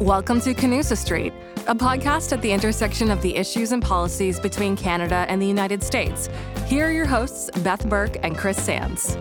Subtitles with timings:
[0.00, 1.32] Welcome to Canusa Street,
[1.68, 5.84] a podcast at the intersection of the issues and policies between Canada and the United
[5.84, 6.28] States.
[6.66, 9.16] Here are your hosts, Beth Burke and Chris Sands.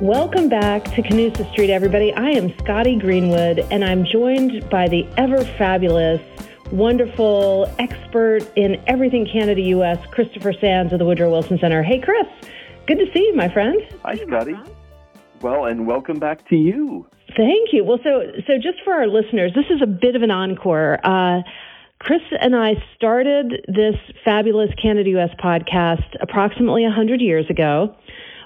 [0.00, 2.12] Welcome back to Canusa Street, everybody.
[2.12, 6.22] I am Scotty Greenwood, and I'm joined by the ever fabulous,
[6.70, 11.82] wonderful expert in everything Canada US, Christopher Sands of the Woodrow Wilson Center.
[11.82, 12.28] Hey, Chris.
[12.86, 13.82] Good to see you, my friend.
[14.04, 14.54] Hi, Scotty.
[15.40, 17.06] Well, and welcome back to you.
[17.36, 17.84] Thank you.
[17.84, 20.98] Well, so so just for our listeners, this is a bit of an encore.
[21.04, 21.42] Uh,
[22.00, 27.94] Chris and I started this fabulous Canada US podcast approximately 100 years ago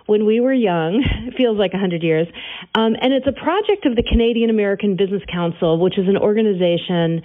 [0.06, 1.04] when we were young.
[1.28, 2.26] It feels like 100 years.
[2.74, 7.22] Um, and it's a project of the Canadian American Business Council, which is an organization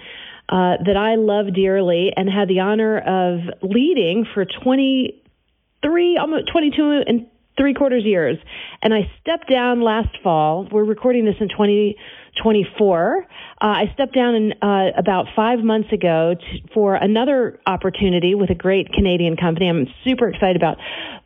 [0.48, 7.02] uh, that I love dearly and had the honor of leading for 23, almost 22
[7.06, 7.26] and
[7.58, 8.38] three quarters years.
[8.82, 10.68] And I stepped down last fall.
[10.70, 13.26] We're recording this in 2024.
[13.60, 18.50] Uh, I stepped down in, uh, about five months ago t- for another opportunity with
[18.50, 20.78] a great Canadian company I'm super excited about.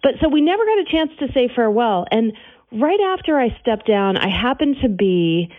[0.02, 2.06] But so we never got a chance to say farewell.
[2.11, 2.33] And
[2.72, 5.50] right after I stepped down, I happened to be.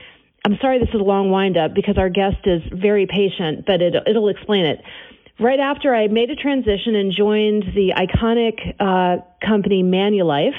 [0.46, 3.82] I'm sorry this is a long wind up because our guest is very patient, but
[3.82, 4.82] it, it'll explain it
[5.40, 10.56] right after I made a transition and joined the iconic uh, company Manulife,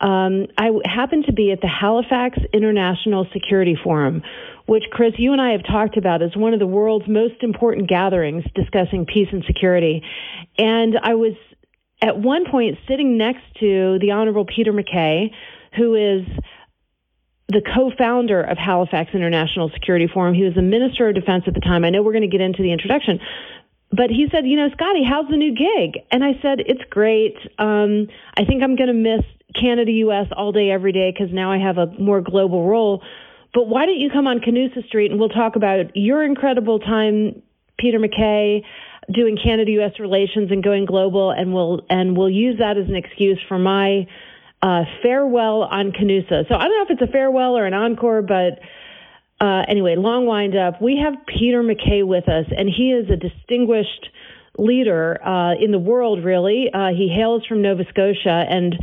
[0.00, 4.22] um, I happened to be at the Halifax International Security Forum,
[4.66, 7.88] which, Chris, you and I have talked about as one of the world's most important
[7.88, 10.02] gatherings discussing peace and security.
[10.58, 11.34] And I was
[12.00, 15.30] at one point sitting next to the Honorable Peter McKay,
[15.76, 16.26] who is
[17.48, 20.34] the co-founder of Halifax International Security Forum.
[20.34, 21.84] He was the Minister of Defense at the time.
[21.84, 23.20] I know we're going to get into the introduction,
[23.92, 26.02] but he said, you know, Scotty, how's the new gig?
[26.10, 27.36] And I said, it's great.
[27.58, 31.52] Um, I think I'm going to miss Canada US all day, every day, because now
[31.52, 33.02] I have a more global role.
[33.52, 37.42] But why don't you come on Canusa Street and we'll talk about your incredible time,
[37.78, 38.62] Peter McKay,
[39.12, 42.96] doing Canada US relations and going global, and we'll and we'll use that as an
[42.96, 44.06] excuse for my
[44.62, 46.48] uh, farewell on Canusa.
[46.48, 48.60] So I don't know if it's a farewell or an encore, but
[49.42, 50.80] uh, anyway, long wind up.
[50.80, 54.08] We have Peter McKay with us, and he is a distinguished
[54.56, 56.70] leader uh, in the world, really.
[56.72, 58.76] Uh, he hails from Nova Scotia, and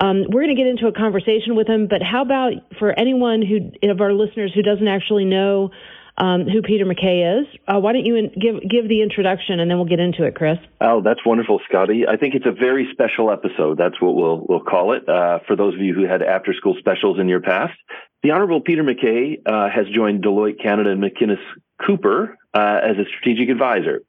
[0.00, 1.86] um, we're going to get into a conversation with him.
[1.86, 5.70] But how about for anyone who of our listeners who doesn't actually know
[6.18, 7.46] um, who Peter McKay is?
[7.68, 10.34] Uh, why don't you in, give give the introduction, and then we'll get into it,
[10.34, 10.58] Chris?
[10.80, 12.06] Oh, that's wonderful, Scotty.
[12.08, 13.78] I think it's a very special episode.
[13.78, 15.08] That's what we'll we'll call it.
[15.08, 17.74] Uh, for those of you who had after school specials in your past,
[18.22, 21.38] the Honorable Peter McKay uh, has joined Deloitte Canada and McInnes
[21.84, 24.02] Cooper uh, as a strategic advisor.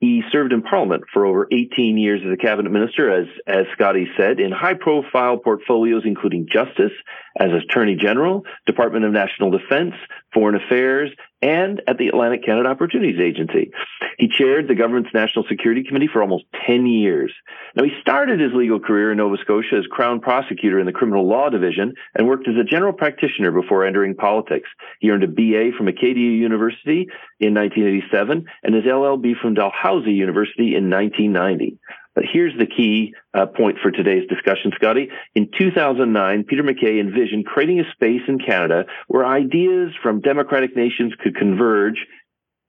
[0.00, 4.06] He served in Parliament for over 18 years as a cabinet minister, as as Scotty
[4.18, 6.92] said, in high-profile portfolios including justice,
[7.38, 9.94] as Attorney General, Department of National Defense,
[10.32, 11.10] Foreign Affairs,
[11.42, 13.70] and at the Atlantic Canada Opportunities Agency.
[14.18, 17.32] He chaired the government's National Security Committee for almost 10 years.
[17.76, 21.28] Now, he started his legal career in Nova Scotia as Crown Prosecutor in the Criminal
[21.28, 24.70] Law Division and worked as a general practitioner before entering politics.
[25.00, 27.08] He earned a BA from Acadia University
[27.40, 31.78] in 1987 and his LLB from Dalhousie University in 1990.
[32.14, 35.08] But here's the key uh, point for today's discussion, Scotty.
[35.34, 41.12] In 2009, Peter McKay envisioned creating a space in Canada where ideas from democratic nations
[41.22, 42.06] could converge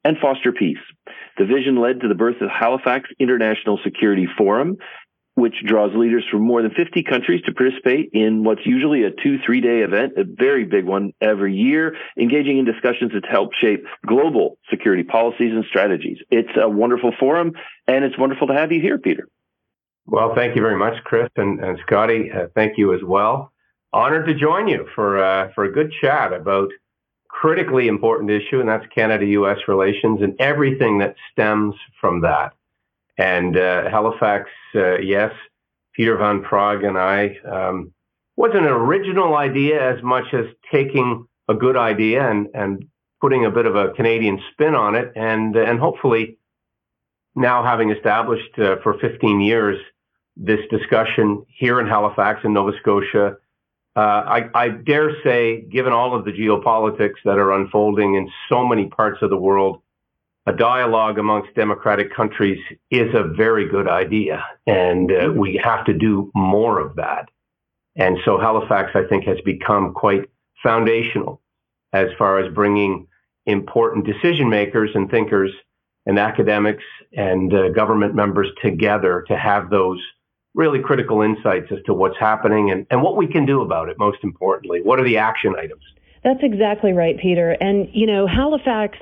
[0.03, 0.78] and foster peace.
[1.38, 4.78] The vision led to the birth of Halifax International Security Forum,
[5.35, 9.38] which draws leaders from more than 50 countries to participate in what's usually a two,
[9.45, 13.85] three day event, a very big one every year, engaging in discussions that help shape
[14.07, 16.17] global security policies and strategies.
[16.31, 17.51] It's a wonderful forum,
[17.88, 19.27] and it's wonderful to have you here, Peter.
[20.07, 22.31] Well, thank you very much, Chris and, and Scotty.
[22.31, 23.51] Uh, thank you as well.
[23.91, 26.69] Honored to join you for uh, for a good chat about
[27.27, 29.57] critically important issue, and that's Canada-U.S.
[29.67, 32.53] relations and everything that stems from that.
[33.17, 35.33] And uh, Halifax, uh, yes,
[35.94, 37.91] Peter Van Praagh and I um,
[38.35, 42.85] wasn't an original idea as much as taking a good idea and and
[43.21, 46.38] putting a bit of a Canadian spin on it, and and hopefully
[47.35, 49.80] now having established uh, for 15 years
[50.37, 53.37] this discussion here in Halifax in Nova Scotia.
[53.95, 58.67] Uh, I, I, dare say, given all of the geopolitics that are unfolding in so
[58.67, 59.81] many parts of the world,
[60.45, 62.59] a dialogue amongst democratic countries
[62.91, 67.29] is a very good idea, and uh, we have to do more of that.
[67.95, 70.29] And so Halifax, I think, has become quite
[70.61, 71.41] foundational
[71.93, 73.07] as far as bringing
[73.45, 75.51] important decision makers and thinkers
[76.05, 76.83] and academics
[77.13, 80.01] and uh, government members together to have those
[80.56, 84.00] really critical insights as to what's happening and, and what we can do about it,
[84.00, 84.81] most importantly.
[84.81, 85.84] What are the action items?
[86.24, 87.52] That's exactly right, Peter.
[87.52, 88.98] And you know, Halifax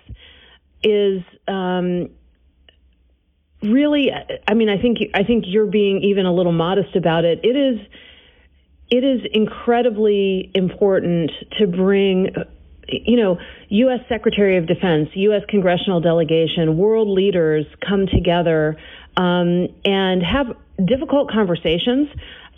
[0.84, 2.10] is um,
[3.62, 4.12] really.
[4.48, 7.40] I mean, I think I think you're being even a little modest about it.
[7.44, 7.80] It is.
[8.90, 12.28] It is incredibly important to bring
[12.88, 13.38] you know,
[13.70, 14.02] U.S.
[14.10, 15.42] Secretary of Defense, U.S.
[15.48, 18.78] congressional delegation, world leaders come together
[19.18, 22.10] um, and have difficult conversations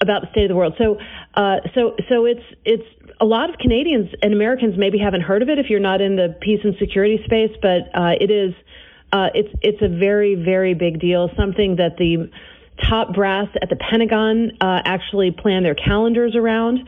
[0.01, 0.75] about the state of the world.
[0.77, 0.97] So,
[1.33, 2.83] uh, so, so it's it's
[3.19, 6.15] a lot of Canadians and Americans maybe haven't heard of it if you're not in
[6.15, 8.53] the peace and security space, but uh, it is
[9.11, 11.29] uh, it's it's a very very big deal.
[11.37, 12.29] Something that the
[12.89, 16.79] top brass at the Pentagon uh, actually plan their calendars around.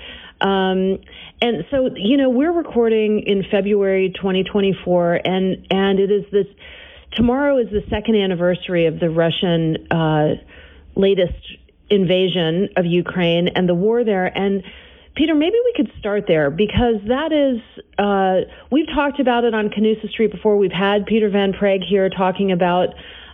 [0.42, 1.00] Um,
[1.42, 6.48] and so, you know, we're recording in February 2024, and and it is this.
[7.14, 10.36] Tomorrow is the second anniversary of the Russian uh,
[10.96, 11.58] latest
[11.90, 14.26] invasion of Ukraine and the war there.
[14.26, 14.64] And
[15.16, 17.60] Peter, maybe we could start there because that is,
[17.98, 20.58] uh, we've talked about it on Canusa Street before.
[20.58, 22.90] We've had Peter Van Praagh here talking about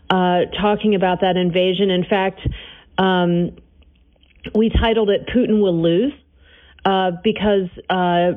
[0.09, 1.89] uh, talking about that invasion.
[1.89, 2.41] In fact,
[2.97, 3.55] um,
[4.53, 6.13] we titled it "Putin Will Lose."
[6.85, 8.33] Uh, because uh,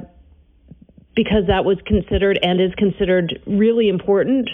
[1.17, 4.49] because that was considered and is considered really important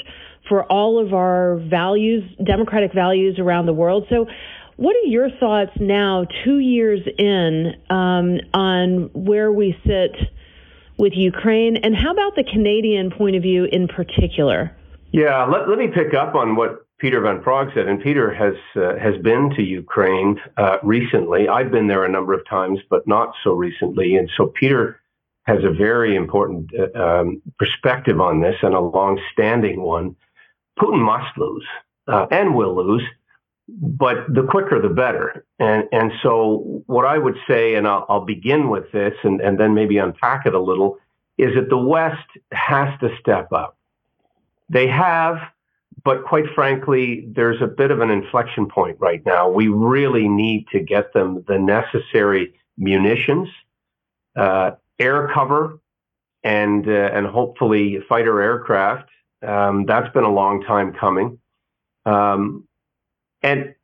[0.49, 4.07] for all of our values, democratic values around the world.
[4.11, 4.27] So,
[4.77, 10.17] what are your thoughts now, two years in, um, on where we sit
[10.97, 14.75] with Ukraine, and how about the Canadian point of view in particular?
[15.13, 18.55] Yeah, let, let me pick up on what Peter Van Praagh said, and Peter has
[18.77, 21.49] uh, has been to Ukraine uh, recently.
[21.49, 24.15] I've been there a number of times, but not so recently.
[24.17, 25.01] And so Peter
[25.45, 30.15] has a very important uh, um, perspective on this and a long-standing one.
[30.83, 31.67] Putin must lose
[32.09, 33.05] uh, and will lose,
[33.69, 35.45] but the quicker the better.
[35.59, 39.59] And and so what I would say, and I'll, I'll begin with this, and, and
[39.59, 40.99] then maybe unpack it a little,
[41.39, 43.77] is that the West has to step up.
[44.69, 45.39] They have
[46.05, 49.49] but quite frankly, there's a bit of an inflection point right now.
[49.49, 53.49] We really need to get them the necessary munitions,
[54.35, 55.79] uh, air cover,
[56.43, 59.09] and uh, and hopefully fighter aircraft.
[59.43, 61.39] Um, that's been a long time coming,
[62.07, 62.67] um,
[63.43, 63.75] and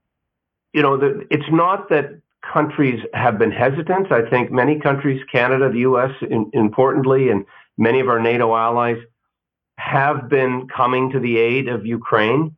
[0.73, 2.21] you know the, it's not that
[2.53, 4.13] countries have been hesitant.
[4.13, 7.45] I think many countries, Canada, the U.S., in, importantly, and
[7.77, 8.99] many of our NATO allies
[9.79, 12.57] have been coming to the aid of Ukraine.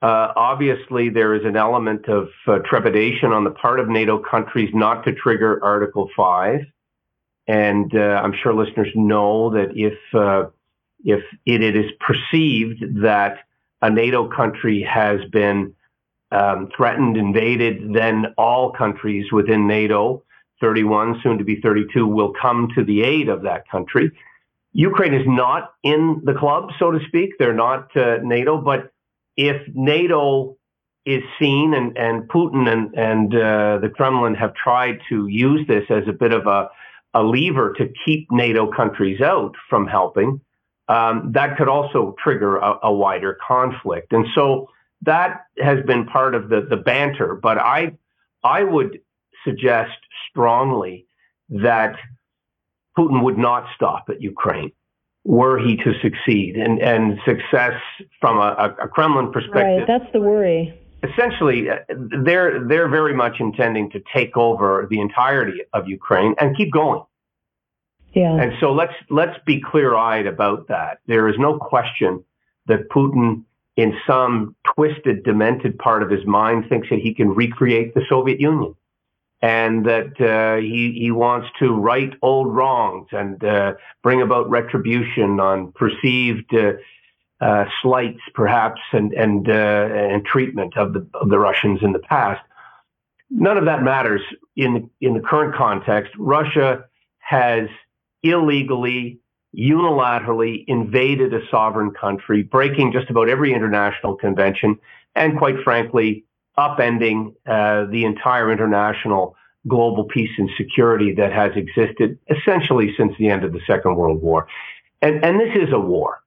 [0.00, 4.70] Uh, obviously, there is an element of uh, trepidation on the part of NATO countries
[4.72, 6.60] not to trigger Article 5.
[7.48, 10.50] And uh, I'm sure listeners know that if, uh,
[11.04, 13.38] if it, it is perceived that
[13.82, 15.74] a NATO country has been
[16.30, 20.22] um, threatened, invaded, then all countries within NATO,
[20.60, 24.10] 31, soon to be 32, will come to the aid of that country.
[24.72, 27.30] Ukraine is not in the club, so to speak.
[27.38, 28.92] They're not uh, NATO, but
[29.36, 30.56] if NATO
[31.06, 35.84] is seen and, and Putin and, and uh, the Kremlin have tried to use this
[35.88, 36.68] as a bit of a,
[37.14, 40.40] a lever to keep NATO countries out from helping,
[40.88, 44.12] um, that could also trigger a, a, wider conflict.
[44.12, 44.68] And so
[45.02, 47.34] that has been part of the, the banter.
[47.34, 47.92] But I,
[48.42, 49.00] I would
[49.44, 49.96] suggest
[50.30, 51.06] strongly
[51.50, 51.96] that
[52.98, 54.72] Putin would not stop at Ukraine
[55.24, 56.56] were he to succeed.
[56.56, 57.74] And, and success
[58.20, 59.86] from a, a Kremlin perspective.
[59.86, 60.74] Right, that's the worry.
[61.02, 61.76] Essentially, uh,
[62.24, 67.02] they're, they're very much intending to take over the entirety of Ukraine and keep going.
[68.18, 68.34] Yeah.
[68.34, 70.98] And so let's, let's be clear eyed about that.
[71.06, 72.24] There is no question
[72.66, 73.44] that Putin,
[73.76, 78.40] in some twisted, demented part of his mind, thinks that he can recreate the Soviet
[78.40, 78.74] Union
[79.40, 85.38] and that uh, he, he wants to right old wrongs and uh, bring about retribution
[85.38, 86.72] on perceived uh,
[87.40, 92.00] uh slights, perhaps, and and uh, and treatment of the of the Russians in the
[92.00, 92.40] past.
[93.30, 94.22] None of that matters
[94.56, 96.12] in in the current context.
[96.18, 96.84] Russia
[97.20, 97.68] has
[98.22, 99.20] illegally,
[99.56, 104.78] unilaterally invaded a sovereign country, breaking just about every international convention,
[105.14, 106.24] and quite frankly,
[106.58, 113.28] upending uh, the entire international global peace and security that has existed essentially since the
[113.28, 114.46] end of the Second World War.
[115.02, 116.22] And, and this is a war,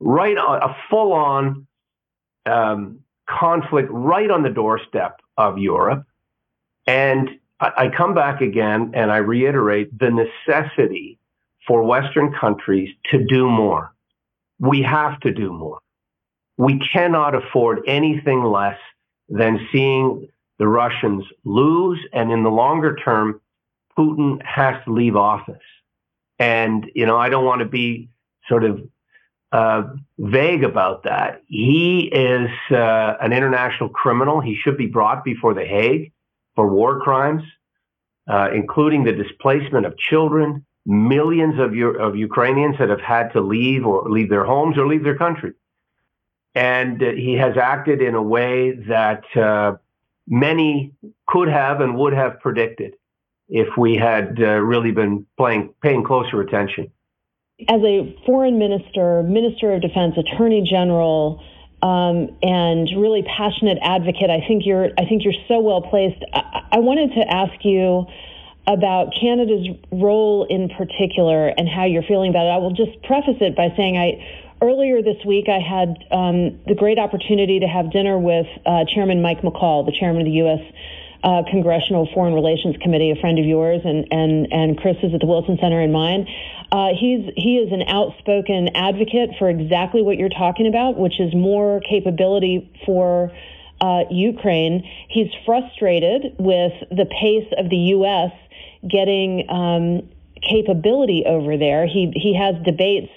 [0.00, 0.36] right?
[0.36, 1.66] On, a full on
[2.46, 6.04] um, conflict right on the doorstep of Europe.
[6.86, 11.18] And I, come back again and I reiterate the necessity
[11.66, 13.94] for Western countries to do more.
[14.58, 15.78] We have to do more.
[16.56, 18.78] We cannot afford anything less
[19.28, 21.98] than seeing the Russians lose.
[22.12, 23.40] And in the longer term,
[23.98, 25.56] Putin has to leave office.
[26.38, 28.08] And, you know, I don't want to be
[28.48, 28.82] sort of
[29.52, 29.84] uh,
[30.18, 31.42] vague about that.
[31.46, 34.40] He is uh, an international criminal.
[34.40, 36.12] He should be brought before the Hague
[36.54, 37.42] for war crimes,
[38.28, 43.40] uh, including the displacement of children, millions of, U- of Ukrainians that have had to
[43.40, 45.52] leave or leave their homes or leave their country.
[46.54, 49.76] And uh, he has acted in a way that uh,
[50.28, 50.92] many
[51.26, 52.94] could have and would have predicted
[53.48, 56.90] if we had uh, really been playing, paying closer attention
[57.68, 61.42] as a foreign minister, minister of defense, attorney general,
[61.84, 66.24] um, and really passionate advocate, I think you're I think you're so well placed.
[66.32, 68.06] I, I wanted to ask you
[68.66, 72.56] about Canada's role in particular and how you're feeling about it.
[72.56, 74.16] I will just preface it by saying I
[74.64, 79.20] earlier this week I had um, the great opportunity to have dinner with uh, Chairman
[79.20, 80.64] Mike McCaul, the chairman of the U.S
[81.24, 85.20] uh, Congressional Foreign Relations Committee, a friend of yours, and and and Chris is at
[85.20, 86.28] the Wilson Center and mine.
[86.70, 91.34] Uh, he's he is an outspoken advocate for exactly what you're talking about, which is
[91.34, 93.32] more capability for.
[93.80, 94.88] Uh, Ukraine.
[95.08, 98.30] He's frustrated with the pace of the U.S.
[98.88, 100.08] getting um,
[100.48, 101.84] capability over there.
[101.84, 103.10] He he has debates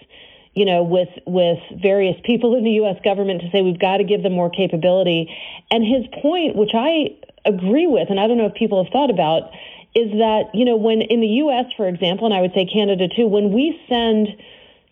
[0.58, 2.98] you know, with with various people in the U.S.
[3.04, 5.30] government to say we've got to give them more capability.
[5.70, 7.14] And his point, which I
[7.46, 9.54] agree with, and I don't know if people have thought about,
[9.94, 13.08] is that, you know, when in the U.S., for example, and I would say Canada
[13.08, 14.30] too, when we send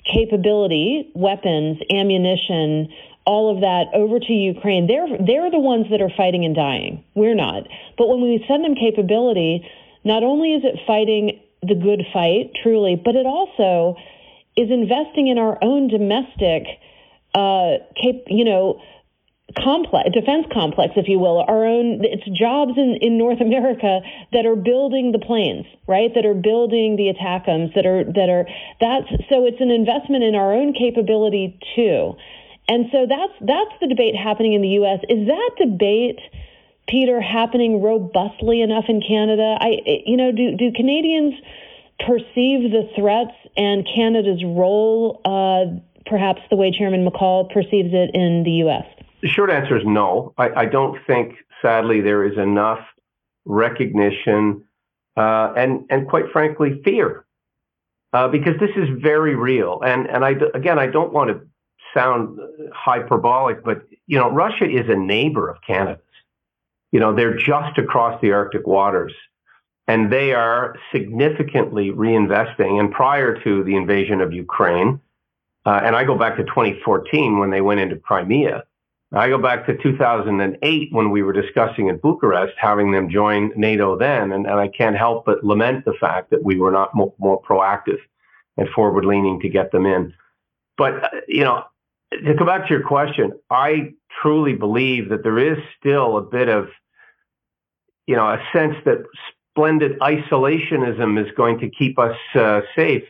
[0.05, 2.93] capability, weapons, ammunition,
[3.25, 7.03] all of that over to Ukraine, they're they're the ones that are fighting and dying.
[7.15, 7.65] We're not.
[7.97, 9.67] But when we send them capability,
[10.03, 13.97] not only is it fighting the good fight, truly, but it also
[14.55, 16.63] is investing in our own domestic,
[17.33, 18.81] uh, cap- you know,
[19.57, 24.01] complex defense complex if you will our own it's jobs in, in north america
[24.33, 26.11] that are building the planes right?
[26.15, 28.47] That are building the ATACMS that are that are
[28.81, 32.15] that's so it's an investment in our own capability too.
[32.67, 36.19] And so that's that's the debate happening in the us is that debate
[36.87, 39.57] peter happening robustly enough in canada?
[39.59, 41.33] I you know do do canadians
[41.99, 45.65] perceive the threats and canada's role uh,
[46.05, 48.85] perhaps the way chairman McCaul perceives it in the us
[49.25, 50.35] the short answer is no.
[50.37, 52.77] I, I don't think, sadly, there is enough
[53.43, 54.63] recognition
[55.17, 57.25] uh, and, and quite frankly, fear,
[58.13, 59.81] uh, because this is very real.
[59.83, 61.41] And and I again, I don't want to
[61.93, 62.37] sound
[62.73, 66.01] hyperbolic, but you know, Russia is a neighbor of Canada's.
[66.91, 69.13] You know, they're just across the Arctic waters,
[69.87, 72.79] and they are significantly reinvesting.
[72.79, 74.99] And prior to the invasion of Ukraine,
[75.65, 78.63] uh, and I go back to 2014 when they went into Crimea
[79.15, 83.97] I go back to 2008 when we were discussing in Bucharest having them join NATO
[83.97, 87.13] then, and, and I can't help but lament the fact that we were not more,
[87.17, 87.99] more proactive
[88.57, 90.13] and forward leaning to get them in.
[90.77, 91.63] But, uh, you know,
[92.11, 96.49] to come back to your question, I truly believe that there is still a bit
[96.49, 96.67] of,
[98.07, 99.05] you know, a sense that
[99.55, 103.03] splendid isolationism is going to keep us uh, safe.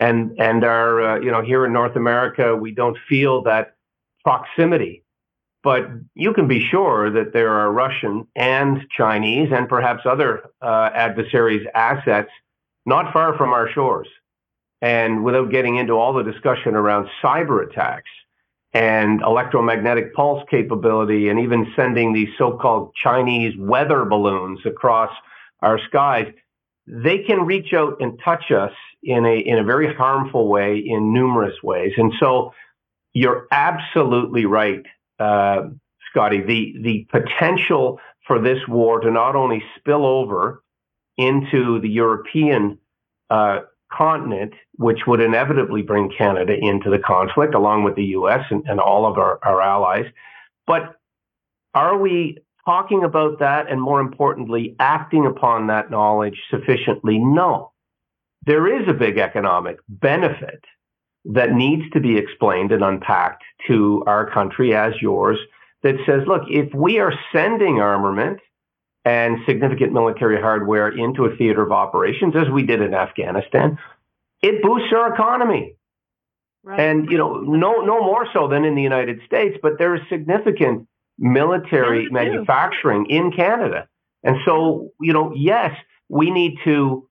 [0.00, 3.74] And, and our, uh, you know, here in North America, we don't feel that
[4.22, 5.02] proximity
[5.62, 10.90] but you can be sure that there are Russian and Chinese and perhaps other uh,
[10.94, 12.30] adversaries' assets
[12.86, 14.08] not far from our shores.
[14.80, 18.10] And without getting into all the discussion around cyber attacks
[18.72, 25.10] and electromagnetic pulse capability and even sending these so-called Chinese weather balloons across
[25.60, 26.32] our skies,
[26.86, 28.72] they can reach out and touch us
[29.02, 31.92] in a in a very harmful way in numerous ways.
[31.96, 32.52] And so
[33.12, 34.84] you're absolutely right
[35.18, 35.68] uh,
[36.10, 40.62] Scotty, the the potential for this war to not only spill over
[41.16, 42.78] into the European
[43.30, 43.60] uh,
[43.92, 48.44] continent, which would inevitably bring Canada into the conflict, along with the U.S.
[48.50, 50.06] and, and all of our, our allies,
[50.66, 50.96] but
[51.74, 52.38] are we
[52.68, 57.18] talking about that and more importantly, acting upon that knowledge sufficiently?
[57.18, 57.72] No.
[58.44, 60.62] There is a big economic benefit
[61.24, 65.38] that needs to be explained and unpacked to our country as yours
[65.82, 68.38] that says, look, if we are sending armament
[69.06, 73.78] and significant military hardware into a theater of operations, as we did in Afghanistan,
[74.42, 75.74] it boosts our economy.
[76.64, 76.80] Right.
[76.80, 80.02] And you know, no no more so than in the United States, but there is
[80.10, 80.86] significant
[81.18, 83.88] military manufacturing in Canada.
[84.22, 85.76] And so, you know, yes,
[86.08, 87.08] we need to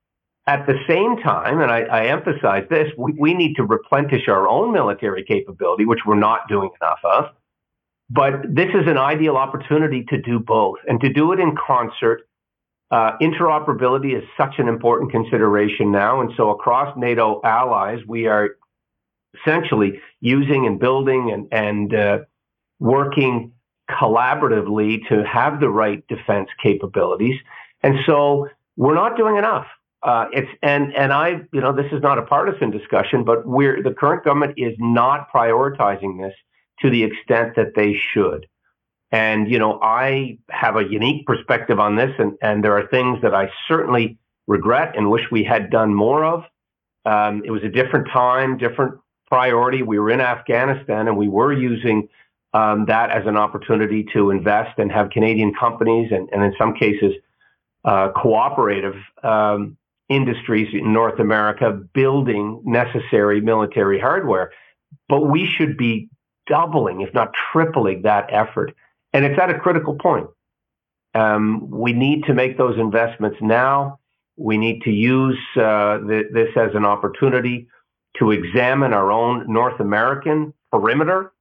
[0.48, 4.48] at the same time, and I, I emphasize this, we, we need to replenish our
[4.48, 7.26] own military capability, which we're not doing enough of.
[8.10, 12.22] But this is an ideal opportunity to do both and to do it in concert
[12.90, 16.22] Uh, interoperability is such an important consideration now.
[16.22, 18.56] And so across NATO allies, we are
[19.36, 22.20] essentially using and building and, and uh,
[22.80, 23.52] working
[23.90, 27.40] collaboratively to have the right defense capabilities.
[27.84, 29.68] And so we're not doing enough.
[30.04, 33.82] Uh, it's and and I, you know, this is not a partisan discussion, but we're
[33.82, 36.34] the current government is not prioritizing this
[36.82, 38.46] to the extent that they should.
[39.12, 43.22] And, you know, I have a unique perspective on this, and, and there are things
[43.22, 44.18] that I certainly
[44.48, 46.44] regret and wish we had done more of.
[47.06, 49.82] Um, it was a different time, different priority.
[49.82, 52.10] We were in Afghanistan, and we were using
[52.58, 56.74] um, that as an opportunity to invest and have Canadian companies, and, and in some
[56.74, 57.14] cases,
[57.86, 59.78] uh, cooperative um,
[60.10, 64.52] industries in North America building necessary military hardware.
[65.10, 66.10] But we should be
[66.48, 68.74] doubling, if not tripling, that effort
[69.14, 70.28] and it's at a critical point.
[71.16, 74.00] Um, we need to make those investments now.
[74.36, 77.68] We need to use uh, th- this as an opportunity
[78.20, 81.34] to examine our own North American perimeter.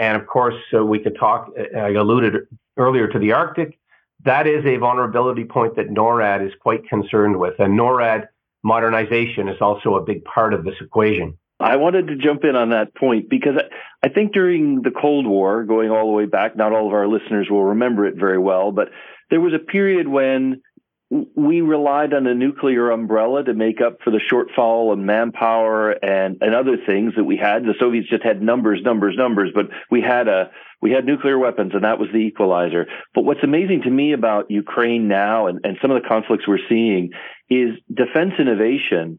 [0.00, 3.78] And of course, uh, we could talk, uh, I alluded earlier to the Arctic.
[4.24, 7.60] That is a vulnerability point that NORAD is quite concerned with.
[7.60, 8.28] And NORAD
[8.62, 11.36] modernization is also a big part of this equation.
[11.60, 13.56] I wanted to jump in on that point because
[14.02, 17.06] I think during the Cold War, going all the way back, not all of our
[17.06, 18.88] listeners will remember it very well, but
[19.28, 20.62] there was a period when
[21.10, 26.38] we relied on a nuclear umbrella to make up for the shortfall in manpower and,
[26.40, 27.64] and other things that we had.
[27.64, 30.50] The Soviets just had numbers, numbers, numbers, but we had a
[30.80, 32.86] we had nuclear weapons and that was the equalizer.
[33.12, 36.58] But what's amazing to me about Ukraine now and, and some of the conflicts we're
[36.68, 37.10] seeing
[37.50, 39.18] is defense innovation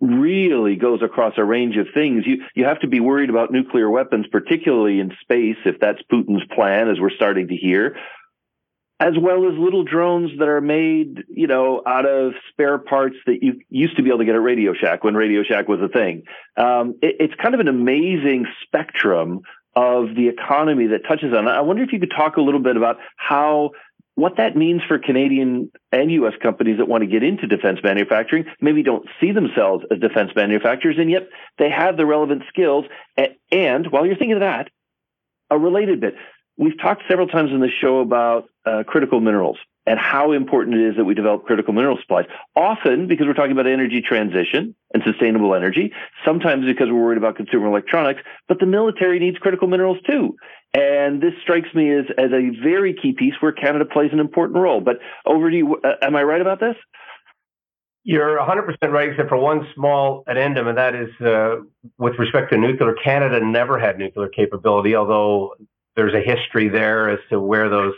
[0.00, 2.24] really goes across a range of things.
[2.26, 6.44] You you have to be worried about nuclear weapons, particularly in space, if that's Putin's
[6.52, 7.96] plan, as we're starting to hear,
[9.00, 13.38] as well as little drones that are made, you know, out of spare parts that
[13.42, 15.88] you used to be able to get at Radio Shack when Radio Shack was a
[15.88, 16.24] thing.
[16.58, 19.40] Um, it, it's kind of an amazing spectrum
[19.74, 21.48] of the economy that touches on.
[21.48, 23.70] I wonder if you could talk a little bit about how
[24.16, 26.34] what that means for Canadian and U.S.
[26.42, 30.96] companies that want to get into defense manufacturing, maybe don't see themselves as defense manufacturers,
[30.98, 32.84] and yet they have the relevant skills.
[33.50, 34.68] And while you're thinking of that,
[35.48, 36.14] a related bit.
[36.60, 40.90] We've talked several times in the show about uh, critical minerals and how important it
[40.90, 42.26] is that we develop critical mineral supplies.
[42.54, 45.90] Often because we're talking about energy transition and sustainable energy,
[46.22, 50.36] sometimes because we're worried about consumer electronics, but the military needs critical minerals too.
[50.74, 54.58] And this strikes me as, as a very key piece where Canada plays an important
[54.58, 54.82] role.
[54.82, 55.80] But over to you.
[55.82, 56.76] Uh, am I right about this?
[58.02, 61.56] You're 100% right, except for one small addendum, and that is uh,
[61.98, 62.94] with respect to nuclear.
[63.02, 65.54] Canada never had nuclear capability, although
[66.00, 67.92] there's a history there as to where those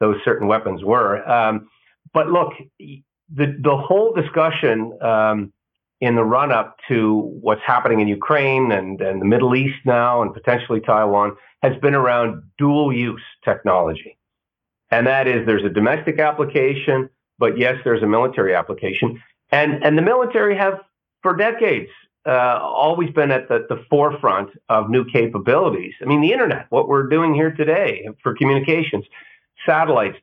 [0.00, 1.28] those certain weapons were.
[1.30, 1.68] Um,
[2.12, 5.52] but look, the the whole discussion um,
[6.00, 10.20] in the run up to what's happening in Ukraine and, and the Middle East now,
[10.20, 14.18] and potentially Taiwan, has been around dual use technology,
[14.90, 17.08] and that is there's a domestic application,
[17.38, 20.80] but yes, there's a military application, and and the military have
[21.22, 21.90] for decades
[22.26, 25.94] uh, always been at the, the forefront of new capabilities.
[26.00, 29.04] I mean, the internet, what we're doing here today for communications
[29.66, 30.16] satellites.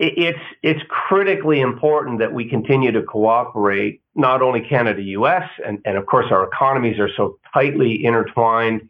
[0.00, 5.96] It's it's critically important that we continue to cooperate, not only Canada, U.S., and, and
[5.96, 8.88] of course our economies are so tightly intertwined.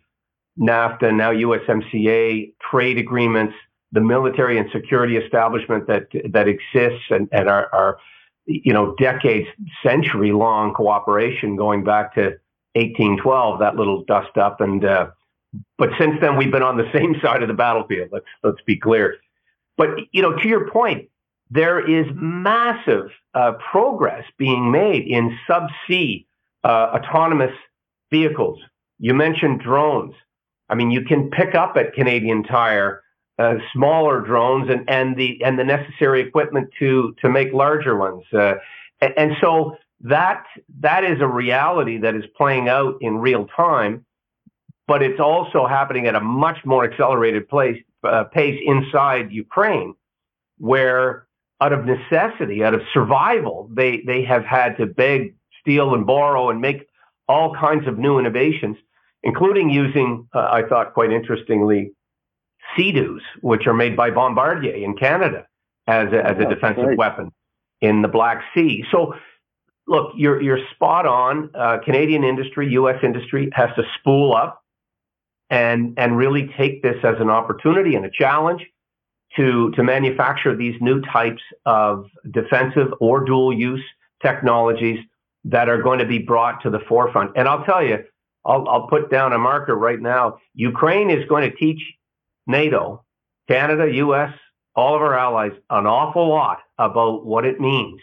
[0.59, 3.55] NAFTA, now USMCA, trade agreements,
[3.92, 7.98] the military and security establishment that that exists, and, and our, our
[8.46, 9.48] you know decades,
[9.83, 12.37] century long cooperation going back to
[12.74, 13.61] 1812.
[13.61, 15.09] That little dust up, and uh,
[15.78, 18.09] but since then we've been on the same side of the battlefield.
[18.12, 19.16] Let's let's be clear.
[19.76, 21.09] But you know, to your point,
[21.50, 26.26] there is massive uh, progress being made in subsea
[26.64, 27.54] uh, autonomous
[28.11, 28.59] vehicles.
[28.98, 30.14] You mentioned drones.
[30.68, 33.02] I mean, you can pick up at Canadian Tire
[33.38, 38.25] uh, smaller drones and, and the and the necessary equipment to to make larger ones.
[38.33, 38.55] Uh,
[39.01, 40.44] and, so that
[40.81, 44.05] that is a reality that is playing out in real time,
[44.87, 49.94] but it's also happening at a much more accelerated place, uh, pace inside Ukraine,
[50.59, 51.27] where
[51.61, 56.51] out of necessity, out of survival, they, they have had to beg, steal, and borrow
[56.51, 56.87] and make
[57.29, 58.77] all kinds of new innovations,
[59.23, 61.92] including using, uh, I thought quite interestingly,
[62.77, 65.47] Sea-Doos, which are made by Bombardier in Canada
[65.87, 66.99] as a, as a defensive right.
[66.99, 67.31] weapon
[67.81, 68.85] in the Black Sea.
[68.91, 69.15] So,
[69.87, 71.51] look, you're, you're spot on.
[71.55, 72.99] Uh, Canadian industry, U.S.
[73.03, 74.63] industry has to spool up
[75.51, 78.67] and and really take this as an opportunity and a challenge
[79.37, 83.85] to, to manufacture these new types of defensive or dual use
[84.23, 84.99] technologies
[85.45, 87.33] that are going to be brought to the forefront.
[87.37, 87.99] And I'll tell you,
[88.45, 90.39] I'll, I'll put down a marker right now.
[90.55, 91.81] Ukraine is going to teach
[92.46, 93.04] NATO,
[93.48, 94.33] Canada, US,
[94.74, 98.00] all of our allies an awful lot about what it means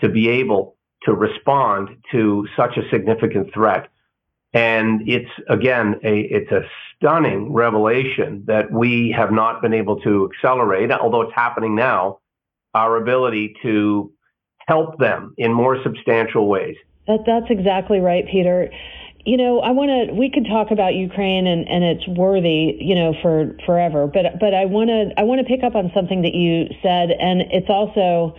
[0.00, 3.88] to be able to respond to such a significant threat.
[4.52, 6.62] And it's again a it's a
[6.96, 12.18] stunning revelation that we have not been able to accelerate, although it's happening now,
[12.74, 14.12] our ability to
[14.66, 16.76] help them in more substantial ways.
[17.06, 18.70] That, that's exactly right, Peter.
[19.24, 20.14] You know, I want to.
[20.14, 24.06] We could talk about Ukraine and, and it's worthy, you know, for forever.
[24.06, 27.10] But but I want to I want to pick up on something that you said,
[27.10, 28.34] and it's also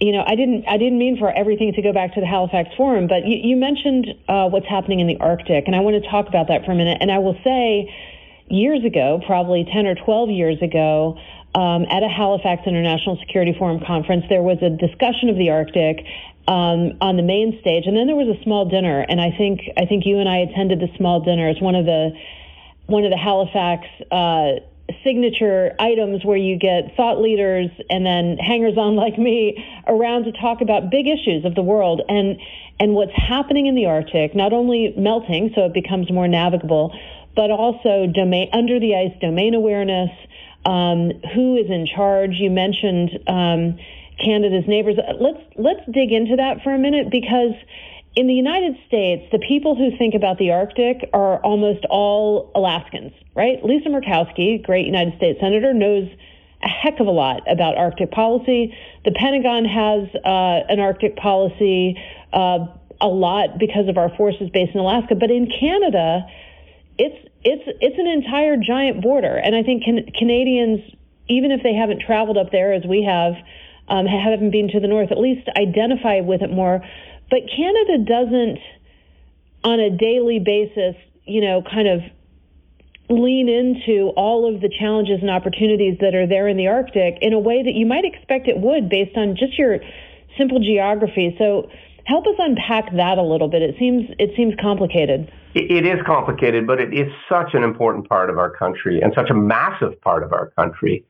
[0.00, 2.68] you know, I didn't I didn't mean for everything to go back to the Halifax
[2.76, 6.10] Forum, but you, you mentioned uh, what's happening in the Arctic, and I want to
[6.10, 6.98] talk about that for a minute.
[7.00, 7.92] And I will say,
[8.48, 11.18] years ago, probably ten or twelve years ago,
[11.56, 16.04] um, at a Halifax International Security Forum conference, there was a discussion of the Arctic
[16.46, 19.00] um, on the main stage, and then there was a small dinner.
[19.08, 21.48] And I think I think you and I attended the small dinner.
[21.48, 22.10] It's one of the
[22.86, 23.86] one of the Halifax.
[24.12, 24.60] Uh,
[25.02, 30.32] signature items where you get thought leaders and then hangers on like me around to
[30.32, 32.38] talk about big issues of the world and
[32.78, 36.96] and what's happening in the Arctic, not only melting so it becomes more navigable,
[37.34, 40.10] but also domain under the ice domain awareness,
[40.66, 42.32] um, who is in charge.
[42.34, 43.78] You mentioned um,
[44.22, 44.96] Canada's neighbors.
[45.20, 47.54] Let's let's dig into that for a minute because
[48.16, 53.12] in the United States, the people who think about the Arctic are almost all Alaskans,
[53.34, 53.62] right?
[53.62, 56.08] Lisa Murkowski, great United States Senator, knows
[56.62, 58.74] a heck of a lot about Arctic policy.
[59.04, 62.02] The Pentagon has uh, an Arctic policy
[62.32, 62.66] uh,
[63.00, 66.26] a lot because of our forces based in Alaska, but in Canada,
[66.98, 70.80] it's it's it's an entire giant border, and I think can, Canadians,
[71.28, 73.34] even if they haven't traveled up there as we have,
[73.88, 76.82] um, haven't been to the north, at least identify with it more.
[77.30, 78.58] But Canada doesn't,
[79.62, 82.00] on a daily basis, you know, kind of
[83.08, 87.32] lean into all of the challenges and opportunities that are there in the Arctic in
[87.32, 89.78] a way that you might expect it would based on just your
[90.36, 91.36] simple geography.
[91.38, 91.70] So
[92.04, 93.62] help us unpack that a little bit.
[93.62, 95.30] It seems it seems complicated.
[95.56, 99.30] It is complicated, but it is such an important part of our country and such
[99.30, 101.06] a massive part of our country,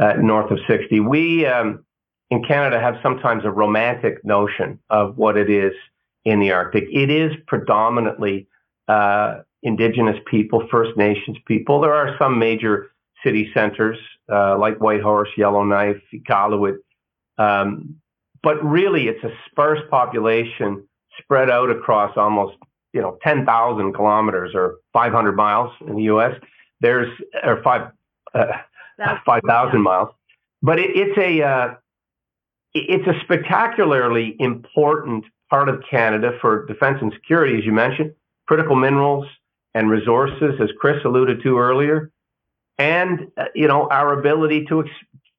[0.00, 0.98] uh, north of 60.
[0.98, 1.84] We um,
[2.28, 5.72] in Canada have sometimes a romantic notion of what it is
[6.24, 6.88] in the Arctic.
[6.90, 8.48] It is predominantly
[8.88, 11.80] uh, Indigenous people, First Nations people.
[11.80, 12.90] There are some major
[13.22, 13.96] city centers
[14.28, 16.78] uh, like Whitehorse, Yellowknife, Iqaluit,
[17.38, 17.94] um,
[18.42, 20.88] but really it's a sparse population
[21.20, 22.56] spread out across almost
[22.94, 26.32] you know 10,000 kilometers or 500 miles in the U.S.
[26.80, 27.10] There's
[27.42, 27.90] or five
[28.32, 28.46] uh,
[29.26, 30.10] 5,000 miles,
[30.62, 31.74] but it, it's a uh,
[32.72, 38.12] it's a spectacularly important part of Canada for defense and security, as you mentioned,
[38.46, 39.26] critical minerals
[39.74, 42.12] and resources, as Chris alluded to earlier,
[42.78, 44.90] and uh, you know our ability to ex-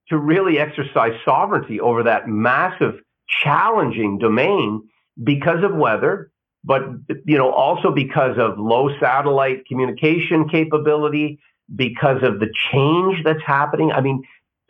[0.10, 2.96] to really exercise sovereignty over that massive,
[3.28, 4.88] challenging domain
[5.24, 6.32] because of weather,
[6.66, 6.84] but
[7.26, 11.40] you know also because of low satellite communication capability,
[11.74, 13.92] because of the change that's happening.
[13.92, 14.24] I mean,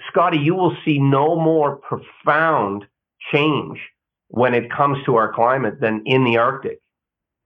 [0.09, 2.85] Scotty, you will see no more profound
[3.31, 3.79] change
[4.27, 6.81] when it comes to our climate than in the Arctic.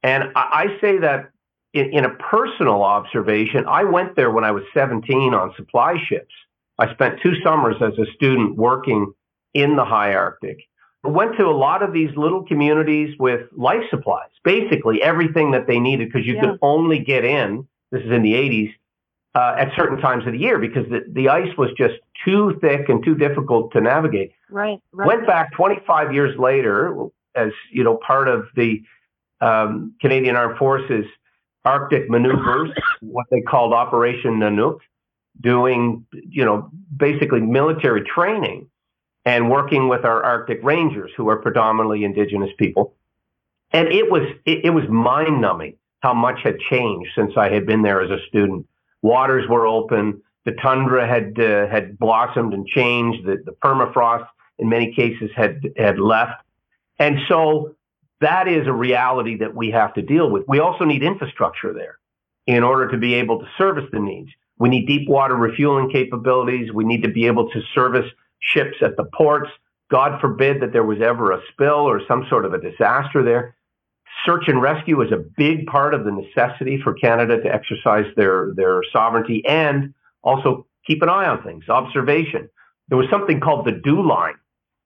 [0.02, 1.30] And I, say that
[1.74, 6.34] in, in, a personal observation, I went there when I was 17 on supply ships.
[6.78, 9.12] I spent two summers as a student working
[9.54, 10.60] in the high Arctic.
[11.04, 15.80] Went to a lot of these little communities with life supplies, basically everything that they
[15.80, 16.42] needed because you yeah.
[16.42, 18.74] could only get in, this is in the 80s,
[19.36, 22.90] uh, at certain times of the year because the, the ice was just too thick
[22.90, 24.34] and too difficult to navigate.
[24.50, 25.08] Right, right.
[25.08, 28.82] Went back 25 years later as you know part of the
[29.42, 31.06] um, Canadian Armed Forces
[31.66, 34.80] Arctic maneuvers, what they called Operation Nanook,
[35.40, 38.70] doing you know basically military training
[39.26, 42.94] and working with our Arctic Rangers, who are predominantly Indigenous people.
[43.72, 47.66] And it was it, it was mind numbing how much had changed since I had
[47.66, 48.66] been there as a student
[49.02, 54.28] waters were open, the tundra had uh, had blossomed and changed, the, the permafrost
[54.58, 56.42] in many cases had had left,
[56.98, 57.76] and so
[58.22, 60.44] that is a reality that we have to deal with.
[60.48, 61.98] We also need infrastructure there
[62.48, 64.30] in order to be able to service the needs.
[64.58, 66.74] We need deep water refueling capabilities.
[66.74, 69.50] We need to be able to service ships at the ports.
[69.92, 73.56] God forbid that there was ever a spill or some sort of a disaster there
[74.26, 78.54] search and rescue is a big part of the necessity for Canada to exercise their,
[78.56, 82.50] their sovereignty and also keep an eye on things, observation.
[82.88, 84.36] There was something called the DEW line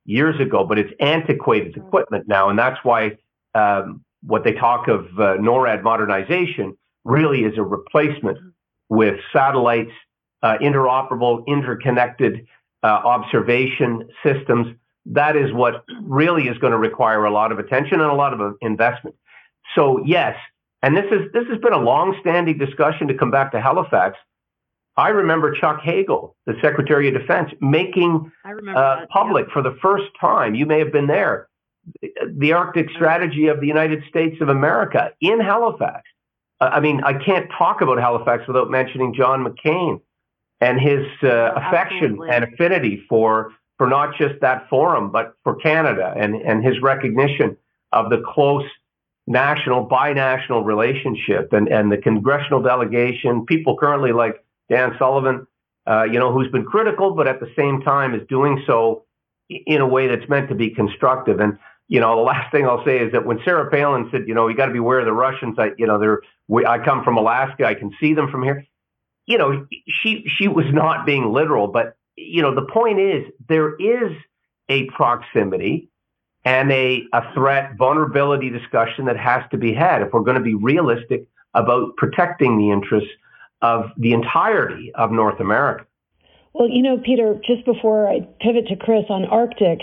[0.05, 3.17] years ago, but it's antiquated equipment now, and that's why
[3.55, 8.37] um, what they talk of uh, NORAD modernization really is a replacement
[8.89, 9.91] with satellites,
[10.41, 12.45] uh, interoperable, interconnected
[12.83, 14.75] uh, observation systems.
[15.05, 18.33] That is what really is going to require a lot of attention and a lot
[18.33, 19.15] of uh, investment.
[19.75, 20.35] So yes,
[20.81, 24.17] and this is this has been a long-standing discussion to come back to Halifax.
[24.95, 29.53] I remember Chuck Hagel, the Secretary of Defense, making uh, public yeah.
[29.53, 30.53] for the first time.
[30.53, 31.47] You may have been there.
[32.27, 36.03] The Arctic strategy of the United States of America in Halifax.
[36.61, 39.99] I mean, I can't talk about Halifax without mentioning John McCain
[40.63, 42.29] and his uh, affection Absolutely.
[42.29, 47.57] and affinity for for not just that forum, but for Canada and, and his recognition
[47.91, 48.65] of the close
[49.25, 55.47] national, binational relationship and, and the congressional delegation, people currently like Dan Sullivan,
[55.87, 59.05] uh, you know, who's been critical, but at the same time is doing so
[59.49, 61.39] in a way that's meant to be constructive.
[61.39, 64.35] And, you know, the last thing I'll say is that when Sarah Palin said, you
[64.35, 66.77] know, you got to be aware of the Russians, I, you know, they're, we, I
[66.77, 68.65] come from Alaska, I can see them from here.
[69.25, 69.67] You know,
[70.01, 74.11] she, she was not being literal, but, you know, the point is there is
[74.69, 75.89] a proximity
[76.45, 80.43] and a, a threat vulnerability discussion that has to be had if we're going to
[80.43, 83.09] be realistic about protecting the interests
[83.61, 85.85] of the entirety of North America.
[86.53, 89.79] Well, you know, Peter, just before I pivot to Chris on Arctic,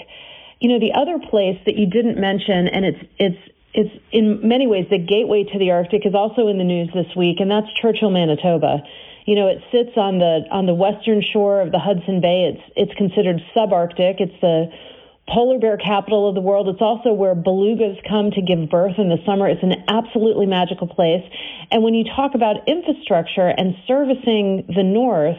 [0.61, 3.39] you know, the other place that you didn't mention, and it's it's
[3.73, 7.17] it's in many ways the gateway to the Arctic, is also in the news this
[7.17, 8.83] week, and that's Churchill, Manitoba.
[9.27, 12.53] You know, it sits on the on the western shore of the Hudson Bay.
[12.53, 14.21] It's it's considered subarctic.
[14.21, 14.71] It's the
[15.29, 16.69] polar bear capital of the world.
[16.69, 19.49] It's also where belugas come to give birth in the summer.
[19.49, 21.23] It's an absolutely magical place.
[21.71, 25.39] And when you talk about infrastructure and servicing the north,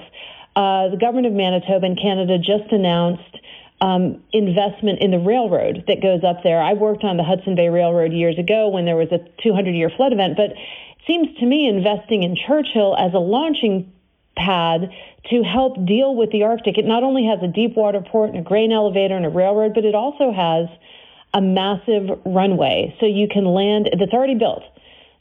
[0.56, 3.36] uh, the government of Manitoba and Canada just announced
[3.82, 6.62] um, investment in the railroad that goes up there.
[6.62, 9.90] I worked on the Hudson Bay Railroad years ago when there was a 200 year
[9.90, 10.54] flood event, but
[11.08, 13.92] seems to me investing in Churchill as a launching
[14.36, 14.90] pad
[15.30, 16.78] to help deal with the Arctic.
[16.78, 19.74] It not only has a deep water port and a grain elevator and a railroad,
[19.74, 20.68] but it also has
[21.34, 22.96] a massive runway.
[23.00, 24.64] So you can land, that's already built.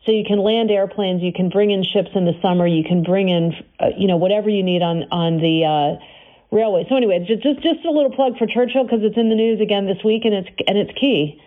[0.06, 3.02] So you can land airplanes, you can bring in ships in the summer, you can
[3.02, 5.64] bring in, uh, you know, whatever you need on, on the
[6.00, 6.86] uh, railway.
[6.88, 9.60] So anyway, just, just, just a little plug for Churchill because it's in the news
[9.60, 11.40] again this week and it's, and it's key.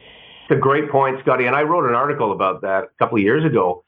[0.47, 1.45] It's a great point, Scotty.
[1.45, 3.82] And I wrote an article about that a couple of years ago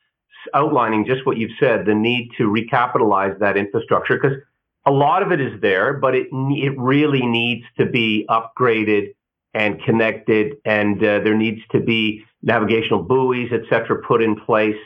[0.54, 4.38] outlining just what you've said, the need to recapitalize that infrastructure because
[4.86, 9.16] a lot of it is there, but it it really needs to be upgraded
[9.54, 14.78] and connected, and uh, there needs to be navigational buoys, et cetera, put in place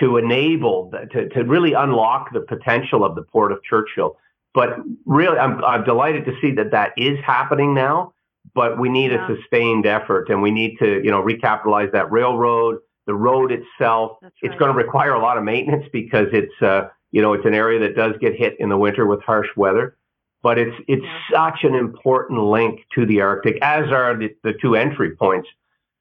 [0.00, 4.16] to enable to, to really unlock the potential of the port of Churchill.
[4.54, 8.12] But really, I'm, I'm delighted to see that that is happening now.
[8.54, 9.24] But we need yeah.
[9.24, 14.18] a sustained effort, and we need to, you know, recapitalize that railroad the road itself.
[14.22, 14.32] Right.
[14.42, 17.54] It's going to require a lot of maintenance because it's uh, you know it's an
[17.54, 19.96] area that does get hit in the winter with harsh weather.
[20.42, 21.50] But it's it's yeah.
[21.50, 25.48] such an important link to the Arctic, as are the, the two entry points,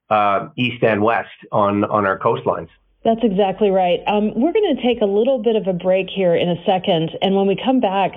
[0.10, 2.70] uh, east and west on on our coastlines.
[3.04, 4.00] That's exactly right.
[4.06, 7.12] Um, we're going to take a little bit of a break here in a second,
[7.22, 8.12] and when we come back,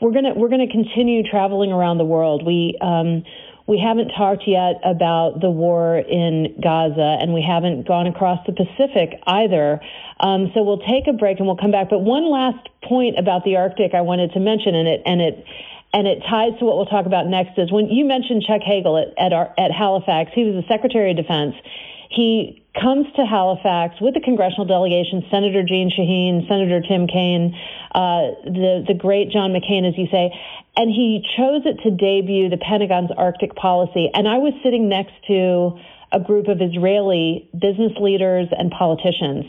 [0.00, 2.44] we're going to we're going to continue traveling around the world.
[2.44, 3.24] We um,
[3.66, 8.52] we haven't talked yet about the war in Gaza, and we haven't gone across the
[8.52, 9.80] Pacific either.
[10.20, 11.90] Um, so we'll take a break and we'll come back.
[11.90, 15.44] But one last point about the Arctic I wanted to mention, and it and it
[15.92, 17.58] and it ties to what we'll talk about next.
[17.58, 21.10] Is when you mentioned Chuck Hagel at at, our, at Halifax, he was the Secretary
[21.10, 21.54] of Defense.
[22.10, 27.56] He comes to Halifax with the congressional delegation, Senator Jeanne Shaheen, Senator Tim Kaine,
[27.94, 30.30] uh, the the great John McCain, as you say,
[30.76, 34.10] and he chose it to debut the Pentagon's Arctic policy.
[34.12, 35.78] And I was sitting next to
[36.12, 39.46] a group of Israeli business leaders and politicians,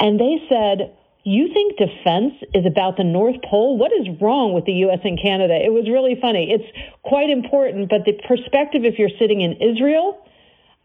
[0.00, 0.96] and they said.
[1.28, 3.76] You think defense is about the North Pole?
[3.76, 5.00] What is wrong with the U.S.
[5.02, 5.58] and Canada?
[5.58, 6.54] It was really funny.
[6.54, 6.70] It's
[7.02, 10.22] quite important, but the perspective, if you're sitting in Israel,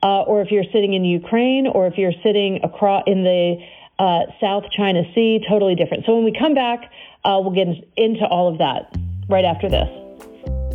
[0.03, 3.57] uh, or if you're sitting in Ukraine, or if you're sitting across in the
[3.99, 6.05] uh, South China Sea, totally different.
[6.05, 6.91] So when we come back,
[7.23, 8.95] uh, we'll get into all of that
[9.29, 9.87] right after this.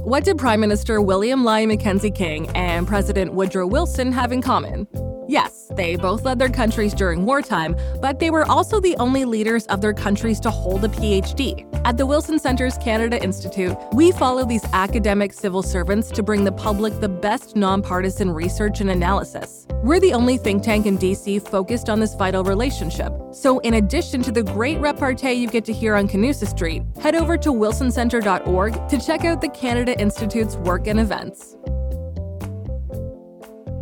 [0.05, 4.87] What did Prime Minister William Lyon Mackenzie King and President Woodrow Wilson have in common?
[5.29, 9.67] Yes, they both led their countries during wartime, but they were also the only leaders
[9.67, 11.67] of their countries to hold a PhD.
[11.85, 16.53] At the Wilson Center's Canada Institute, we follow these academic civil servants to bring the
[16.53, 19.67] public the best nonpartisan research and analysis.
[19.83, 23.13] We're the only think tank in DC focused on this vital relationship.
[23.33, 27.15] So, in addition to the great repartee you get to hear on Canusa Street, head
[27.15, 31.57] over to wilsoncenter.org to check out the Canada Institute's work and events.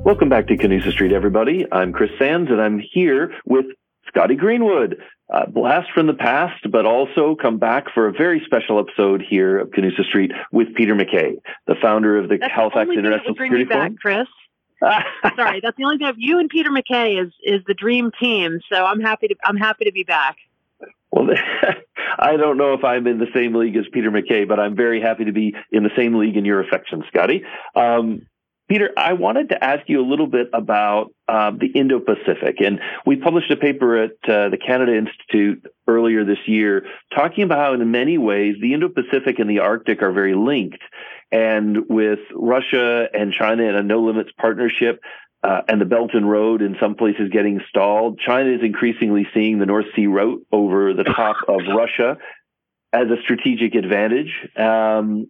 [0.04, 1.64] Welcome back to Canusa Street, everybody.
[1.72, 3.64] I'm Chris Sands, and I'm here with
[4.06, 4.98] Scotty Greenwood.
[5.32, 9.58] Uh, blast from the past, but also come back for a very special episode here
[9.58, 11.36] of Canusa Street with Peter McKay,
[11.66, 13.94] the founder of the that's Halifax the International Security Forum.
[13.94, 14.28] Back, Chris.
[15.36, 16.12] Sorry, that's the only thing.
[16.18, 18.60] You and Peter McKay is is the dream team.
[18.70, 20.36] So I'm happy to I'm happy to be back.
[21.12, 21.30] Well,
[22.18, 25.00] I don't know if I'm in the same league as Peter McKay, but I'm very
[25.00, 27.42] happy to be in the same league in your affection, Scotty.
[27.74, 28.26] Um,
[28.68, 32.56] Peter, I wanted to ask you a little bit about uh, the Indo Pacific.
[32.60, 37.58] And we published a paper at uh, the Canada Institute earlier this year talking about
[37.58, 40.82] how, in many ways, the Indo Pacific and the Arctic are very linked.
[41.30, 45.00] And with Russia and China in a no limits partnership,
[45.42, 49.58] uh, and the Belt and Road in some places getting stalled, China is increasingly seeing
[49.58, 52.16] the North Sea route over the top of Russia
[52.94, 54.32] as a strategic advantage.
[54.56, 55.26] Um,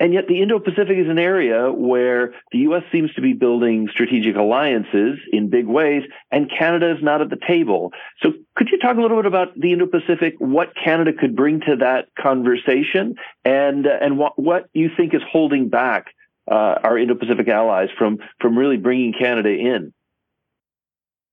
[0.00, 2.82] and yet, the Indo Pacific is an area where the U.S.
[2.90, 7.36] seems to be building strategic alliances in big ways, and Canada is not at the
[7.46, 7.92] table.
[8.22, 11.60] So, could you talk a little bit about the Indo Pacific, what Canada could bring
[11.60, 16.06] to that conversation, and uh, and what what you think is holding back
[16.50, 19.92] uh, our Indo Pacific allies from from really bringing Canada in?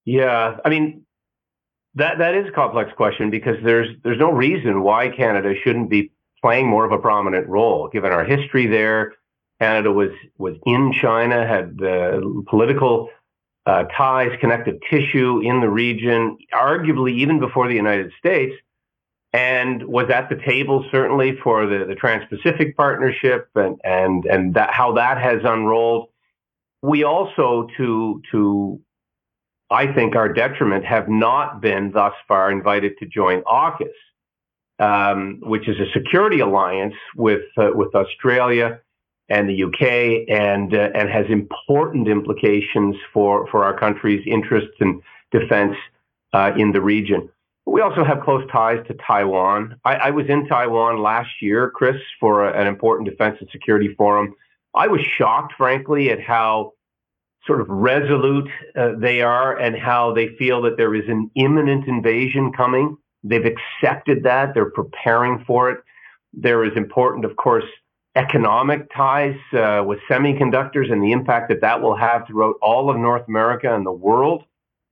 [0.04, 1.06] Yeah, I mean
[1.96, 6.12] that that is a complex question because there's there's no reason why Canada shouldn't be
[6.42, 9.14] playing more of a prominent role, given our history there.
[9.60, 13.10] Canada was was in China, had uh, political
[13.66, 18.54] uh, ties, connective tissue in the region, arguably even before the United States,
[19.34, 24.72] and was at the table certainly for the, the Trans-Pacific Partnership and and and that
[24.74, 26.10] how that has unrolled.
[26.84, 28.80] We also, to to
[29.70, 33.94] I think our detriment, have not been thus far invited to join AUKUS
[34.80, 38.80] um, which is a security alliance with uh, with Australia
[39.30, 45.02] and the UK, and uh, and has important implications for for our country's interests and
[45.32, 45.76] defense
[46.34, 47.30] uh, in the region.
[47.66, 49.78] We also have close ties to Taiwan.
[49.84, 53.94] I, I was in Taiwan last year, Chris, for a, an important defense and security
[53.96, 54.34] forum.
[54.74, 56.74] I was shocked, frankly, at how
[57.46, 61.88] sort of resolute uh, they are and how they feel that there is an imminent
[61.88, 64.54] invasion coming They've accepted that.
[64.54, 65.80] They're preparing for it.
[66.34, 67.66] There is important, of course,
[68.16, 72.98] economic ties uh, with semiconductors and the impact that that will have throughout all of
[72.98, 74.44] North America and the world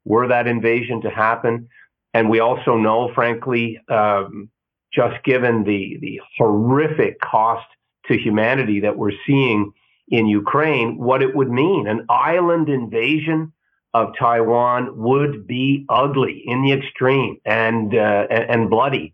[0.05, 1.67] were that invasion to happen.
[2.13, 4.49] And we also know, frankly, um,
[4.93, 7.65] just given the, the horrific cost
[8.07, 9.71] to humanity that we're seeing
[10.07, 11.87] in Ukraine, what it would mean.
[11.87, 13.51] An island invasion
[13.95, 19.13] of Taiwan would be ugly in the extreme and uh, and bloody,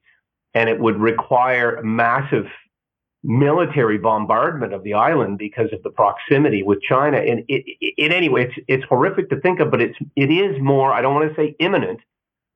[0.55, 2.47] and it would require massive
[3.23, 7.17] military bombardment of the island because of the proximity with China.
[7.17, 10.31] And it, it, in any way, it's it's horrific to think of, but it's it
[10.31, 10.91] is more.
[10.91, 11.99] I don't want to say imminent,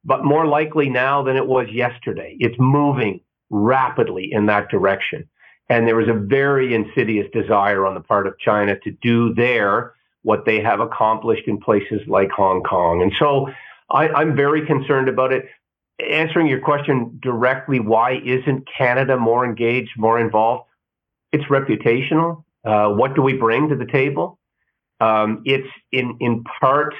[0.03, 2.35] but more likely now than it was yesterday.
[2.39, 5.29] It's moving rapidly in that direction.
[5.69, 9.94] And there is a very insidious desire on the part of China to do there
[10.25, 13.03] what they have accomplished in places like Hong Kong.
[13.03, 13.47] And so
[13.91, 15.45] I, I'm very concerned about it.
[15.99, 20.63] Answering your question directly, why isn't Canada more engaged, more involved?
[21.31, 22.43] It's reputational.
[22.65, 24.39] Uh, what do we bring to the table?
[24.99, 26.95] Um, it's in in part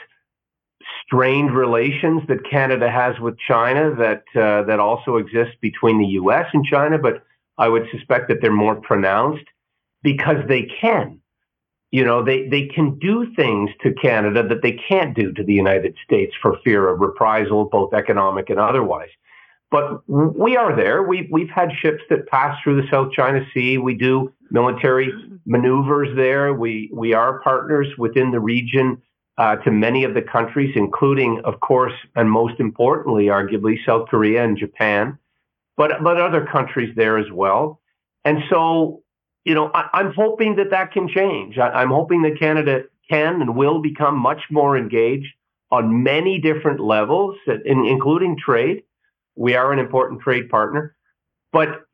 [1.04, 6.46] strained relations that Canada has with China that uh, that also exist between the U.S.
[6.54, 7.24] and China, but
[7.58, 9.46] I would suspect that they're more pronounced
[10.04, 11.22] because they can
[11.92, 15.54] you know, they, they can do things to Canada that they can't do to the
[15.54, 19.10] United States for fear of reprisal, both economic and otherwise.
[19.72, 21.04] But we are there.
[21.04, 23.78] We've, we've had ships that pass through the South China Sea.
[23.78, 25.12] We do military
[25.46, 26.54] maneuvers there.
[26.54, 29.02] We, we are partners within the region
[29.38, 34.44] uh, to many of the countries, including, of course, and most importantly, arguably, South Korea
[34.44, 35.18] and Japan,
[35.78, 37.82] but, but other countries there as well.
[38.24, 39.04] And so
[39.46, 41.58] you know, I, am hoping that that can change.
[41.58, 45.32] I, I'm hoping that Canada can and will become much more engaged
[45.72, 48.84] on many different levels, in, including trade.
[49.36, 50.96] We are an important trade partner,
[51.52, 51.86] but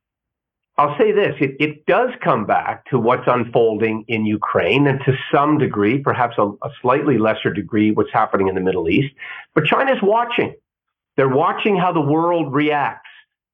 [0.78, 5.18] I'll say this it, it does come back to what's unfolding in Ukraine and to
[5.32, 9.14] some degree, perhaps a, a slightly lesser degree, what's happening in the Middle East.
[9.54, 10.56] But China's watching.
[11.18, 13.10] They're watching how the world reacts.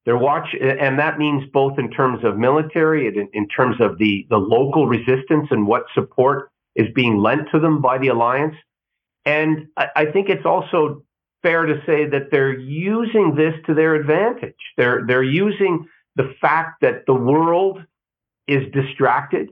[0.08, 4.26] They're watch, and that means both in terms of military and in, terms of the,
[4.30, 8.54] the local resistance and what support is being lent to them by the alliance.
[9.26, 11.02] And I, I think it's also
[11.42, 14.56] fair to say that they're using this to their advantage.
[14.78, 15.86] They're they're using
[16.16, 17.84] the fact that the world
[18.46, 19.50] is distracted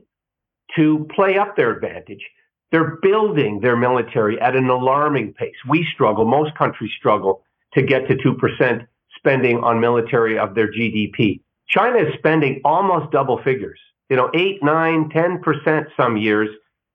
[0.75, 2.25] to play up their advantage.
[2.71, 5.53] They're building their military at an alarming pace.
[5.69, 7.43] We struggle, most countries struggle
[7.75, 8.87] to get to 2%
[9.17, 11.41] spending on military of their GDP.
[11.67, 16.49] China is spending almost double figures, you know, 8, 9, 10% some years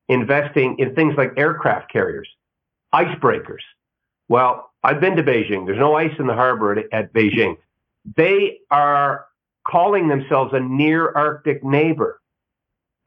[0.09, 2.29] investing in things like aircraft carriers,
[2.95, 3.62] icebreakers.
[4.29, 5.66] Well, I've been to Beijing.
[5.66, 7.57] There's no ice in the harbor at, at Beijing.
[8.16, 9.27] They are
[9.66, 12.20] calling themselves a near Arctic neighbor.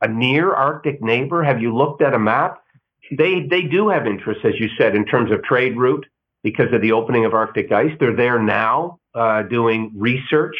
[0.01, 1.43] A near Arctic neighbor?
[1.43, 2.61] Have you looked at a map?
[3.11, 6.05] They they do have interests, as you said, in terms of trade route
[6.45, 7.91] because of the opening of Arctic ice.
[7.99, 10.55] They're there now uh, doing research.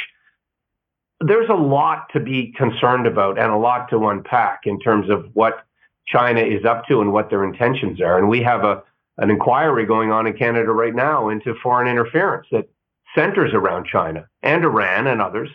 [1.22, 5.30] There's a lot to be concerned about and a lot to unpack in terms of
[5.34, 5.64] what
[6.08, 8.18] China is up to and what their intentions are.
[8.18, 8.82] And we have a
[9.18, 12.68] an inquiry going on in Canada right now into foreign interference that
[13.16, 15.50] centers around China and Iran and others.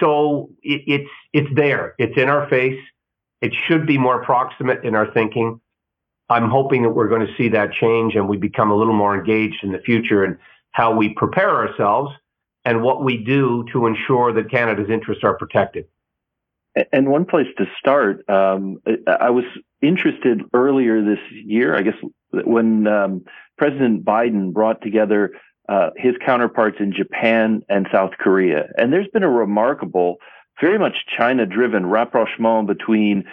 [0.00, 1.94] So it, it's it's there.
[1.98, 2.80] It's in our face.
[3.40, 5.60] It should be more proximate in our thinking.
[6.32, 9.14] I'm hoping that we're going to see that change and we become a little more
[9.14, 10.38] engaged in the future and
[10.70, 12.10] how we prepare ourselves
[12.64, 15.84] and what we do to ensure that Canada's interests are protected.
[16.90, 19.44] And one place to start, um, I was
[19.82, 21.96] interested earlier this year, I guess,
[22.30, 23.24] when um,
[23.58, 25.32] President Biden brought together
[25.68, 28.70] uh, his counterparts in Japan and South Korea.
[28.78, 30.16] And there's been a remarkable,
[30.62, 33.24] very much China driven rapprochement between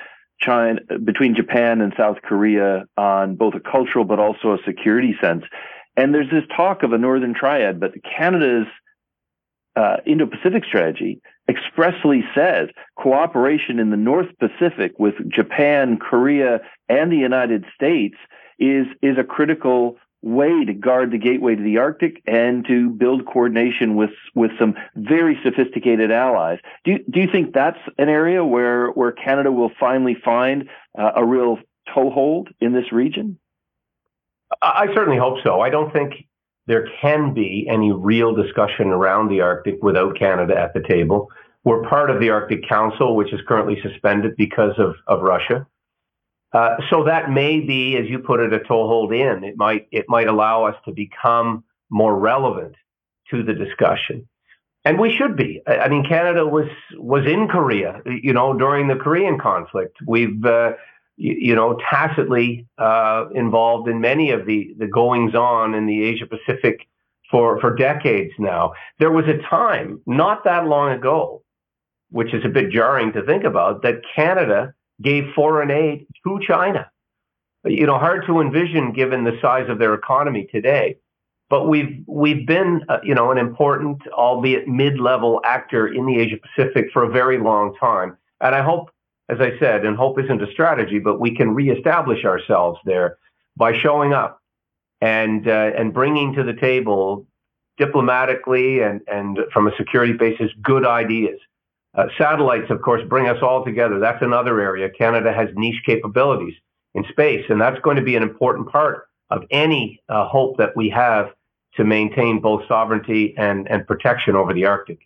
[0.41, 5.43] China, between Japan and South Korea on both a cultural but also a security sense.
[5.97, 8.67] And there's this talk of a Northern Triad, but Canada's
[9.75, 17.11] uh, Indo Pacific strategy expressly says cooperation in the North Pacific with Japan, Korea, and
[17.11, 18.15] the United States
[18.59, 23.26] is, is a critical way to guard the gateway to the Arctic and to build
[23.26, 26.59] coordination with with some very sophisticated allies.
[26.84, 31.11] Do you, do you think that's an area where where Canada will finally find uh,
[31.15, 31.59] a real
[31.93, 33.39] toehold in this region?
[34.61, 35.61] I certainly hope so.
[35.61, 36.13] I don't think
[36.65, 41.30] there can be any real discussion around the Arctic without Canada at the table.
[41.63, 45.67] We're part of the Arctic Council, which is currently suspended because of, of Russia.
[46.52, 49.43] Uh, so that may be, as you put it, a toehold in.
[49.43, 52.76] It might it might allow us to become more relevant
[53.30, 54.28] to the discussion,
[54.84, 55.62] and we should be.
[55.68, 59.97] I, mean, Canada was was in Korea, you know, during the Korean conflict.
[60.08, 60.72] We've uh,
[61.18, 66.04] you, you, know tacitly uh, involved in many of the the goings on in the
[66.04, 66.88] Asia Pacific
[67.30, 68.74] for for decades now.
[68.97, 71.43] There was a time not that long ago,
[72.10, 76.89] which is a bit jarring to think about, that Canada gave foreign aid to China.
[77.66, 80.97] You know, hard to envision given the size of their economy today.
[81.50, 86.38] But we've we've been, uh, you know, an important, albeit mid-level actor in the Asia
[86.38, 88.18] Pacific for a very long time.
[88.39, 88.91] And I hope,
[89.30, 93.18] as I said, and hope isn't a strategy, but we can reestablish ourselves there
[93.58, 94.41] by showing up
[95.02, 97.26] and uh, and bringing to the table
[97.78, 101.39] diplomatically and and from a security basis good ideas
[101.95, 103.99] uh, satellites, of course, bring us all together.
[103.99, 104.89] That's another area.
[104.89, 106.53] Canada has niche capabilities
[106.93, 110.75] in space, and that's going to be an important part of any uh, hope that
[110.75, 111.31] we have
[111.75, 114.99] to maintain both sovereignty and, and protection over the Arctic.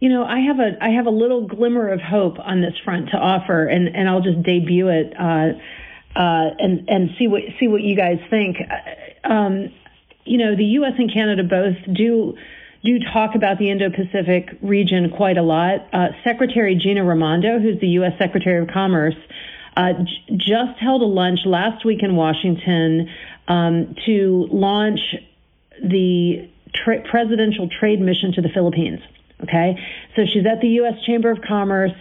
[0.00, 3.10] You know, I have a I have a little glimmer of hope on this front
[3.10, 5.52] to offer, and, and I'll just debut it uh,
[6.18, 8.56] uh and and see what see what you guys think.
[8.60, 9.72] Uh, um,
[10.24, 10.94] you know, the U.S.
[10.98, 12.36] and Canada both do
[12.84, 15.86] do talk about the Indo Pacific region quite a lot.
[15.92, 18.12] Uh, Secretary Gina Raimondo, who's the U.S.
[18.18, 19.14] Secretary of Commerce,
[19.76, 23.08] uh, j- just held a lunch last week in Washington
[23.48, 25.00] um, to launch
[25.82, 29.00] the tra- presidential trade mission to the Philippines.
[29.42, 29.76] Okay,
[30.14, 30.94] so she's at the U.S.
[31.04, 31.92] Chamber of Commerce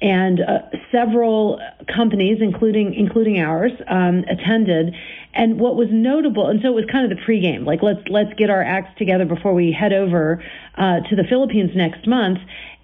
[0.00, 0.58] and uh,
[0.92, 1.60] several
[1.92, 4.94] companies, including including ours, um, attended.
[5.36, 8.32] And what was notable, and so it was kind of the pregame, like let's let's
[8.34, 10.42] get our acts together before we head over
[10.76, 12.38] uh, to the Philippines next month.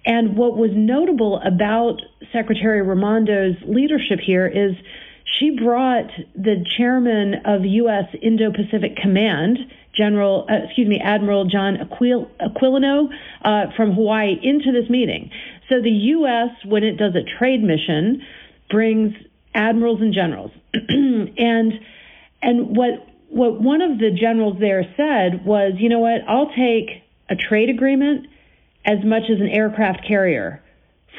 [0.05, 2.01] And what was notable about
[2.33, 4.75] Secretary Raimondo's leadership here is
[5.39, 8.05] she brought the chairman of U.S.
[8.21, 9.59] Indo-Pacific Command,
[9.95, 13.09] General, uh, excuse me, Admiral John Aquil- Aquilino
[13.43, 15.31] uh, from Hawaii into this meeting.
[15.69, 18.23] So the U.S., when it does a trade mission,
[18.69, 19.13] brings
[19.53, 21.73] admirals and generals, and
[22.41, 27.03] and what what one of the generals there said was, you know what, I'll take
[27.29, 28.27] a trade agreement
[28.85, 30.61] as much as an aircraft carrier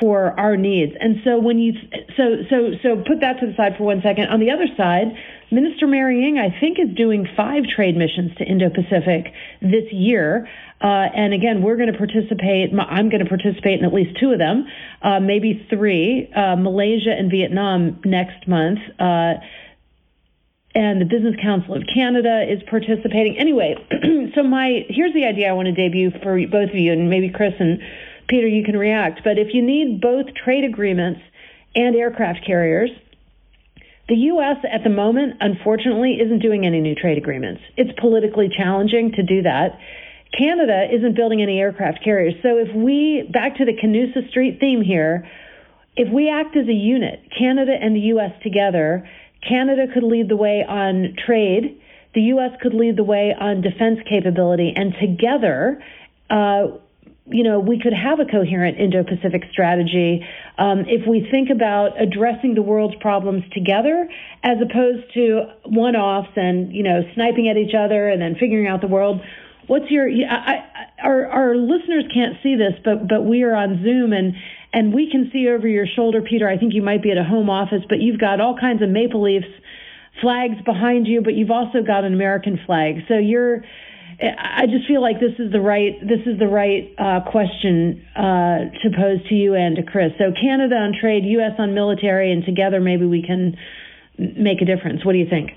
[0.00, 0.92] for our needs.
[0.98, 1.72] And so when you
[2.16, 4.28] so so so put that to the side for one second.
[4.28, 5.16] On the other side,
[5.50, 10.48] Minister Mary Ng, I think, is doing five trade missions to Indo-Pacific this year.
[10.80, 12.72] Uh, and again, we're going to participate.
[12.72, 14.66] I'm going to participate in at least two of them,
[15.02, 16.28] uh, maybe three.
[16.34, 18.80] Uh, Malaysia and Vietnam next month.
[20.74, 23.36] And the Business Council of Canada is participating.
[23.38, 23.76] Anyway,
[24.34, 27.28] so my here's the idea I want to debut for both of you, and maybe
[27.28, 27.80] Chris and
[28.28, 29.20] Peter, you can react.
[29.22, 31.20] But if you need both trade agreements
[31.74, 32.90] and aircraft carriers,
[34.08, 34.56] the U.S.
[34.70, 37.62] at the moment, unfortunately, isn't doing any new trade agreements.
[37.76, 39.78] It's politically challenging to do that.
[40.36, 42.34] Canada isn't building any aircraft carriers.
[42.42, 45.28] So if we, back to the Canusa Street theme here,
[45.94, 48.32] if we act as a unit, Canada and the U.S.
[48.42, 49.08] together,
[49.46, 51.80] Canada could lead the way on trade,
[52.14, 52.52] the U.S.
[52.60, 55.82] could lead the way on defense capability, and together,
[56.30, 56.78] uh,
[57.26, 60.26] you know, we could have a coherent Indo-Pacific strategy
[60.58, 64.08] um, if we think about addressing the world's problems together,
[64.42, 68.80] as opposed to one-offs and you know sniping at each other and then figuring out
[68.80, 69.20] the world.
[69.68, 70.08] What's your?
[70.08, 74.34] I, I, our our listeners can't see this, but but we are on Zoom and
[74.72, 76.48] and we can see over your shoulder, Peter.
[76.48, 78.88] I think you might be at a home office, but you've got all kinds of
[78.88, 79.46] maple leafs
[80.20, 82.96] flags behind you, but you've also got an American flag.
[83.08, 83.64] So you're.
[84.20, 88.70] I just feel like this is the right this is the right uh, question uh,
[88.82, 90.12] to pose to you and to Chris.
[90.18, 91.52] So Canada on trade, U.S.
[91.58, 93.56] on military, and together maybe we can
[94.18, 95.04] make a difference.
[95.04, 95.50] What do you think?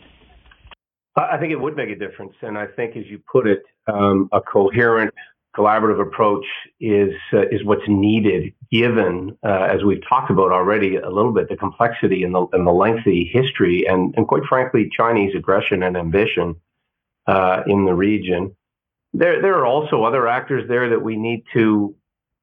[1.17, 4.29] I think it would make a difference, and I think, as you put it, um,
[4.33, 5.13] a coherent
[5.55, 6.45] collaborative approach
[6.79, 11.49] is uh, is what's needed, given uh, as we've talked about already a little bit
[11.49, 15.95] the complexity and the and the lengthy history and and quite frankly Chinese aggression and
[15.97, 16.55] ambition
[17.27, 18.55] uh, in the region.
[19.13, 21.95] There there are also other actors there that we need to,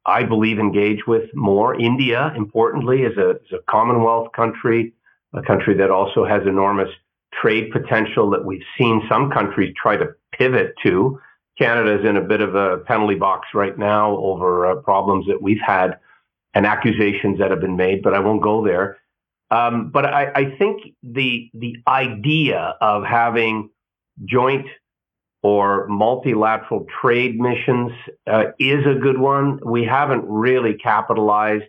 [0.06, 1.78] I believe, engage with more.
[1.78, 4.94] India, importantly, a is a Commonwealth country,
[5.34, 6.88] a country that also has enormous
[7.40, 11.20] trade potential that we've seen some countries try to pivot to.
[11.58, 15.42] Canada is in a bit of a penalty box right now over uh, problems that
[15.42, 15.98] we've had
[16.54, 18.98] and accusations that have been made, but I won't go there.
[19.50, 23.68] Um, but I, I, think the the idea of having
[24.24, 24.66] joint
[25.42, 27.92] or multilateral trade missions
[28.26, 29.60] uh, is a good one.
[29.64, 31.64] We haven't really capitalized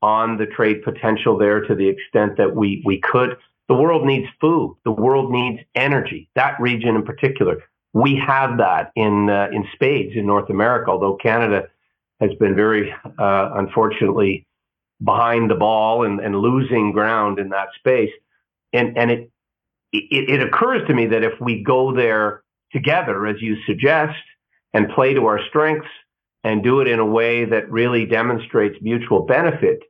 [0.00, 3.36] on the trade potential there to the extent that we we could.
[3.68, 4.78] The world needs food.
[4.84, 6.30] The world needs energy.
[6.34, 7.62] That region in particular
[8.02, 11.68] we have that in uh, in spades in North America, although Canada
[12.20, 14.46] has been very uh, unfortunately
[15.02, 18.12] behind the ball and, and losing ground in that space.
[18.72, 19.30] And and it,
[19.92, 22.42] it it occurs to me that if we go there
[22.72, 24.18] together, as you suggest,
[24.74, 25.88] and play to our strengths
[26.44, 29.80] and do it in a way that really demonstrates mutual benefit,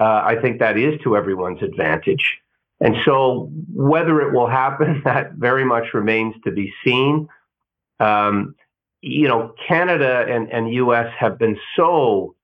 [0.00, 2.38] uh, I think that is to everyone's advantage.
[2.80, 7.28] And so, whether it will happen, that very much remains to be seen.
[8.02, 8.54] Um,
[9.00, 11.12] you know, Canada and, and U.S.
[11.18, 12.34] have been so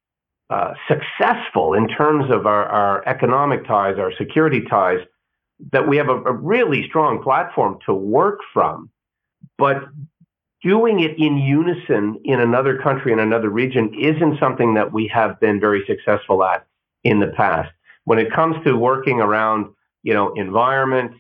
[0.50, 4.98] uh, successful in terms of our, our economic ties, our security ties,
[5.72, 8.90] that we have a, a really strong platform to work from.
[9.56, 9.84] But
[10.62, 15.38] doing it in unison in another country, in another region, isn't something that we have
[15.40, 16.66] been very successful at
[17.04, 17.70] in the past.
[18.04, 19.66] When it comes to working around,
[20.02, 21.12] you know, environment,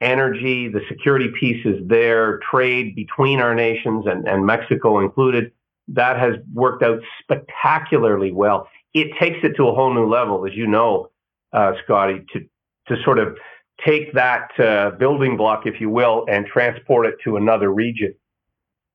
[0.00, 5.52] energy, the security pieces there, trade between our nations and, and Mexico included,
[5.88, 8.68] that has worked out spectacularly well.
[8.94, 11.10] It takes it to a whole new level, as you know,
[11.52, 12.40] uh, Scotty, to,
[12.88, 13.36] to sort of
[13.84, 18.14] take that uh, building block, if you will, and transport it to another region.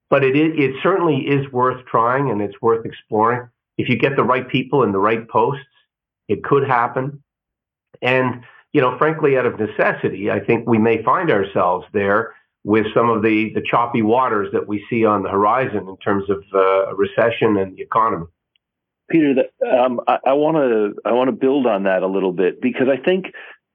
[0.09, 3.49] But it, is, it certainly is worth trying and it's worth exploring.
[3.77, 5.65] If you get the right people in the right posts,
[6.27, 7.23] it could happen.
[8.01, 8.43] And
[8.75, 13.09] you know, frankly, out of necessity, I think we may find ourselves there with some
[13.09, 16.93] of the, the choppy waters that we see on the horizon in terms of uh,
[16.93, 18.25] recession and the economy.
[19.09, 22.87] Peter, um, I want to I want to build on that a little bit because
[22.91, 23.27] I think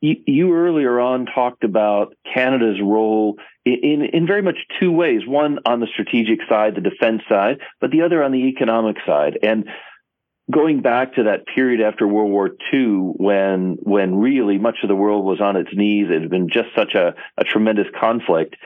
[0.02, 5.22] you, you earlier on talked about Canada's role in, in, in very much two ways:
[5.26, 9.38] one on the strategic side, the defense side, but the other on the economic side.
[9.42, 9.66] And
[10.50, 14.96] going back to that period after World War II, when when really much of the
[14.96, 18.56] world was on its knees, it had been just such a, a tremendous conflict.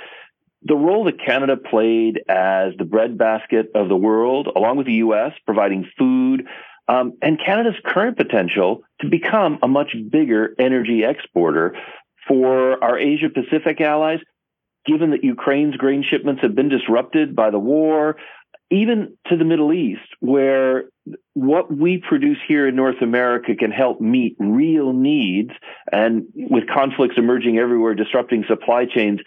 [0.63, 5.33] The role that Canada played as the breadbasket of the world, along with the U.S.,
[5.45, 6.47] providing food,
[6.89, 11.77] um, and Canada's current potential to become a much bigger energy exporter
[12.27, 14.21] for our Asia Pacific allies,
[14.87, 18.17] given that Ukraine's grain shipments have been disrupted by the war,
[18.71, 20.85] even to the Middle East, where
[21.35, 25.51] what we produce here in North America can help meet real needs,
[25.93, 29.21] and with conflicts emerging everywhere, disrupting supply chains.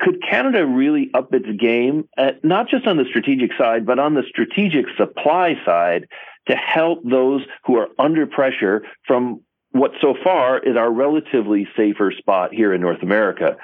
[0.00, 4.14] Could Canada really up its game, at, not just on the strategic side, but on
[4.14, 6.06] the strategic supply side,
[6.48, 12.10] to help those who are under pressure from what so far is our relatively safer
[12.16, 13.56] spot here in North America?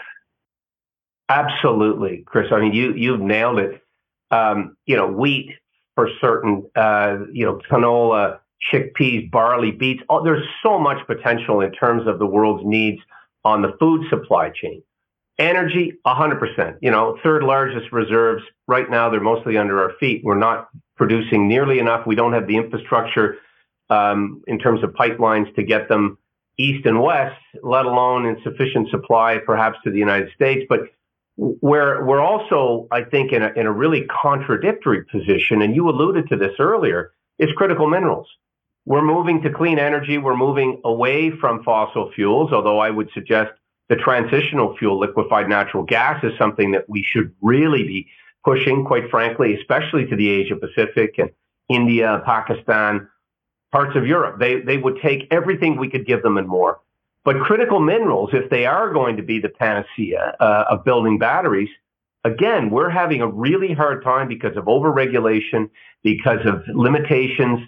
[1.30, 2.48] Absolutely, Chris.
[2.52, 3.80] I mean, you you've nailed it
[4.30, 5.50] um, you know, wheat
[5.94, 8.38] for certain, uh, you know, canola,
[8.72, 10.02] chickpeas, barley, beets.
[10.08, 13.00] Oh, there's so much potential in terms of the world's needs
[13.44, 14.82] on the food supply chain.
[15.38, 16.78] Energy, 100%.
[16.80, 18.42] You know, third largest reserves.
[18.68, 20.22] Right now, they're mostly under our feet.
[20.24, 22.06] We're not producing nearly enough.
[22.06, 23.38] We don't have the infrastructure
[23.90, 26.18] um, in terms of pipelines to get them
[26.56, 30.64] east and west, let alone in sufficient supply, perhaps to the United States.
[30.68, 30.82] But
[31.36, 36.28] where we're also, I think, in a, in a really contradictory position, and you alluded
[36.28, 38.28] to this earlier, is critical minerals.
[38.86, 40.18] We're moving to clean energy.
[40.18, 43.52] We're moving away from fossil fuels, although I would suggest
[43.88, 48.08] the transitional fuel, liquefied natural gas, is something that we should really be
[48.44, 51.30] pushing, quite frankly, especially to the Asia Pacific and
[51.68, 53.08] India, Pakistan,
[53.72, 54.38] parts of Europe.
[54.38, 56.80] They, they would take everything we could give them and more.
[57.24, 61.70] But critical minerals, if they are going to be the panacea uh, of building batteries,
[62.22, 65.70] again, we're having a really hard time because of overregulation,
[66.02, 67.60] because of limitations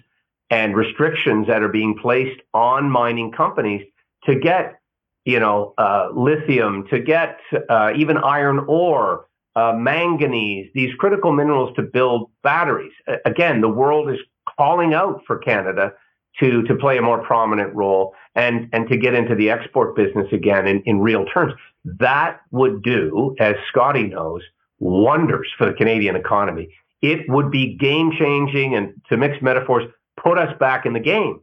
[0.49, 3.85] and restrictions that are being placed on mining companies
[4.25, 4.79] to get,
[5.25, 7.39] you know, uh, lithium, to get
[7.69, 12.93] uh, even iron ore, uh, manganese, these critical minerals to build batteries.
[13.25, 14.19] Again, the world is
[14.55, 15.93] calling out for Canada
[16.39, 20.27] to to play a more prominent role and and to get into the export business
[20.31, 21.53] again in, in real terms.
[21.99, 24.41] That would do, as Scotty knows,
[24.79, 26.69] wonders for the Canadian economy.
[27.01, 29.83] It would be game changing and to mix metaphors,
[30.21, 31.41] put us back in the game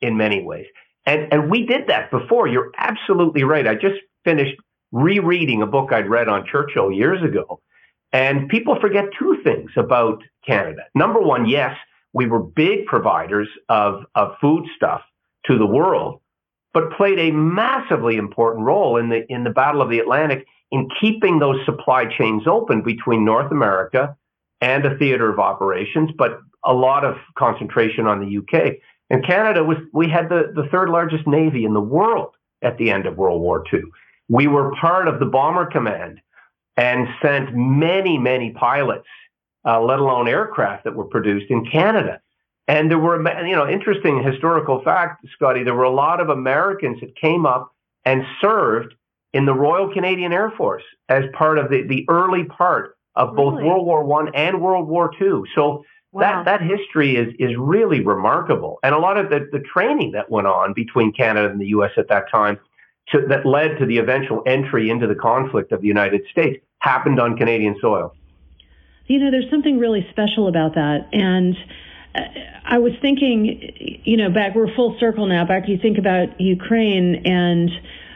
[0.00, 0.66] in many ways.
[1.06, 2.46] And and we did that before.
[2.46, 3.66] You're absolutely right.
[3.66, 4.56] I just finished
[4.92, 7.60] rereading a book I'd read on Churchill years ago.
[8.12, 10.82] And people forget two things about Canada.
[10.94, 11.76] Number one, yes,
[12.12, 15.02] we were big providers of, of food stuff
[15.46, 16.20] to the world,
[16.72, 20.88] but played a massively important role in the in the Battle of the Atlantic in
[21.00, 24.16] keeping those supply chains open between North America
[24.60, 28.74] and a theater of operations, but a lot of concentration on the UK.
[29.08, 32.90] And Canada was we had the, the third largest navy in the world at the
[32.90, 33.80] end of World War II.
[34.28, 36.20] We were part of the bomber command
[36.76, 39.08] and sent many, many pilots
[39.64, 42.20] uh, let alone aircraft that were produced in Canada.
[42.68, 45.64] And there were, you know, interesting historical fact, Scotty.
[45.64, 48.94] There were a lot of Americans that came up and served
[49.32, 53.54] in the Royal Canadian Air Force as part of the, the early part of both
[53.54, 53.64] really?
[53.64, 55.44] World War One and World War Two.
[55.54, 56.20] So wow.
[56.20, 60.30] that that history is is really remarkable, and a lot of the, the training that
[60.30, 61.92] went on between Canada and the U.S.
[61.96, 62.58] at that time,
[63.08, 67.20] to, that led to the eventual entry into the conflict of the United States, happened
[67.20, 68.14] on Canadian soil
[69.10, 71.08] you know, there's something really special about that.
[71.12, 71.56] And
[72.14, 72.20] uh,
[72.64, 77.26] I was thinking, you know, back, we're full circle now, back you think about Ukraine
[77.26, 77.70] and,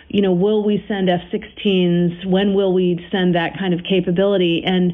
[0.07, 2.25] you know, will we send F 16s?
[2.25, 4.63] When will we send that kind of capability?
[4.65, 4.93] And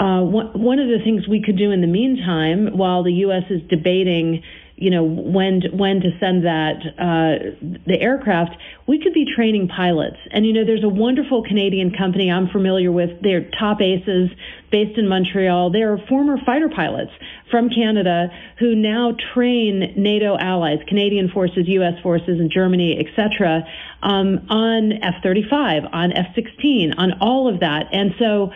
[0.00, 3.44] uh, one of the things we could do in the meantime, while the U.S.
[3.50, 4.42] is debating
[4.76, 8.56] you know when when to send that uh, the aircraft,
[8.86, 10.16] we could be training pilots.
[10.30, 13.22] And you know, there's a wonderful Canadian company I'm familiar with.
[13.22, 14.30] They're Top Aces
[14.70, 15.70] based in Montreal.
[15.70, 17.12] They are former fighter pilots
[17.50, 21.94] from Canada who now train NATO allies, Canadian forces, U.S.
[22.02, 23.62] forces, and Germany, etc.,
[24.02, 27.86] um, on F-35, on F-16, on all of that.
[27.92, 28.50] And so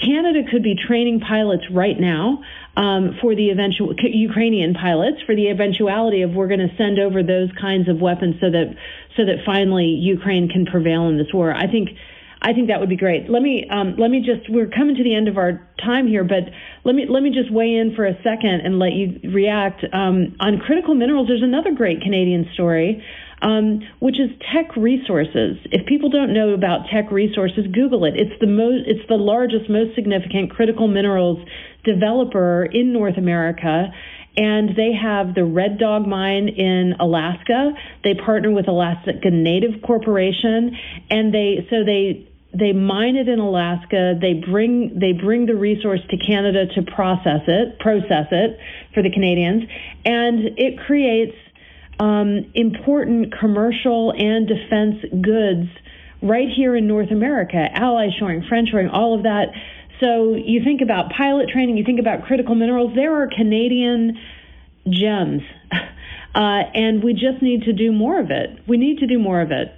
[0.00, 2.42] Canada could be training pilots right now
[2.76, 7.22] um, for the eventual Ukrainian pilots for the eventuality of we're going to send over
[7.22, 8.74] those kinds of weapons so that
[9.16, 11.52] so that finally Ukraine can prevail in this war.
[11.54, 11.90] I think.
[12.42, 13.28] I think that would be great.
[13.28, 16.24] Let me um, let me just we're coming to the end of our time here,
[16.24, 16.48] but
[16.84, 20.36] let me let me just weigh in for a second and let you react um,
[20.40, 21.28] on critical minerals.
[21.28, 23.04] There's another great Canadian story
[23.42, 25.56] um, which is Teck Resources.
[25.72, 28.14] If people don't know about Teck Resources, Google it.
[28.16, 31.38] It's the most, it's the largest, most significant critical minerals
[31.84, 33.92] developer in North America.
[34.36, 37.72] And they have the Red Dog mine in Alaska.
[38.04, 40.76] They partner with Alaska Native Corporation,
[41.10, 44.14] and they so they they mine it in Alaska.
[44.20, 48.58] They bring they bring the resource to Canada to process it, process it
[48.94, 49.64] for the Canadians,
[50.04, 51.34] and it creates
[52.00, 55.68] um, important commercial and defense goods
[56.22, 57.68] right here in North America.
[57.72, 59.48] Allies shoring, friend shoring, all of that.
[60.00, 62.94] So you think about pilot training, you think about critical minerals.
[62.94, 64.16] There are Canadian
[64.88, 65.42] gems,
[66.34, 68.60] uh, and we just need to do more of it.
[68.66, 69.68] We need to do more of it.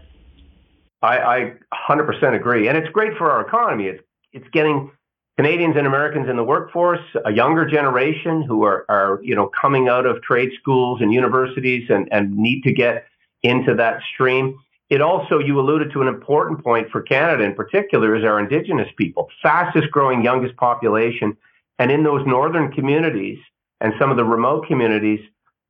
[1.02, 1.52] I, I
[1.90, 3.86] 100% agree, and it's great for our economy.
[3.86, 4.02] It's
[4.32, 4.92] it's getting
[5.36, 9.88] Canadians and Americans in the workforce, a younger generation who are are you know coming
[9.88, 13.06] out of trade schools and universities and and need to get
[13.42, 14.58] into that stream.
[14.90, 18.88] It also, you alluded to an important point for Canada in particular, is our Indigenous
[18.98, 21.34] people, fastest growing, youngest population.
[21.78, 23.38] And in those northern communities
[23.80, 25.20] and some of the remote communities,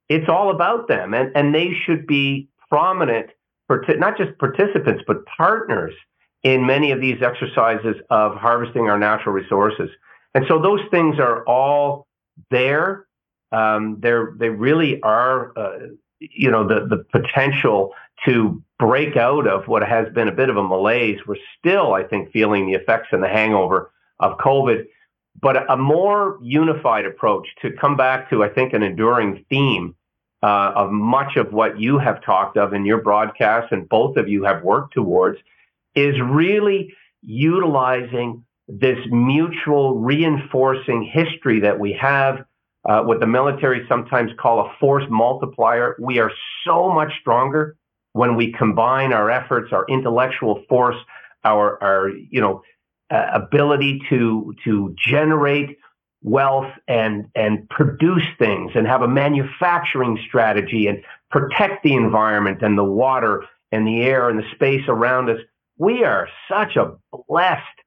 [0.09, 1.15] it's all about them.
[1.15, 3.31] And, and they should be prominent
[3.71, 5.95] not just participants, but partners
[6.43, 9.91] in many of these exercises of harvesting our natural resources.
[10.35, 12.07] And so those things are all
[12.51, 13.07] there.
[13.53, 15.79] Um, they're, they really are, uh,
[16.19, 17.93] you know, the, the potential
[18.25, 21.21] to break out of what has been a bit of a malaise.
[21.27, 24.87] We're still, I think, feeling the effects and the hangover of COVID,
[25.41, 29.95] but a more unified approach to come back to, I think, an enduring theme
[30.43, 34.29] uh, of much of what you have talked of in your broadcast and both of
[34.29, 35.39] you have worked towards
[35.95, 42.45] is really utilizing this mutual reinforcing history that we have.
[42.85, 45.95] Uh, what the military sometimes call a force multiplier.
[46.01, 46.33] We are
[46.67, 47.77] so much stronger
[48.13, 50.97] when we combine our efforts, our intellectual force,
[51.45, 52.63] our, our you know,
[53.13, 55.79] uh, ability to to generate
[56.23, 62.79] wealth and and produce things and have a manufacturing strategy and protect the environment and
[62.79, 65.39] the water and the air and the space around us
[65.83, 66.93] we are such a
[67.29, 67.79] blessed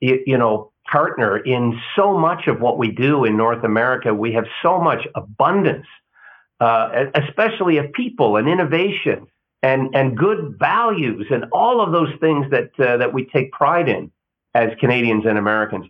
[0.00, 4.46] you know partner in so much of what we do in North America we have
[4.62, 5.86] so much abundance
[6.60, 9.26] uh, especially of people and innovation
[9.62, 13.88] and and good values and all of those things that uh, that we take pride
[13.88, 14.10] in
[14.54, 15.86] as Canadians and Americans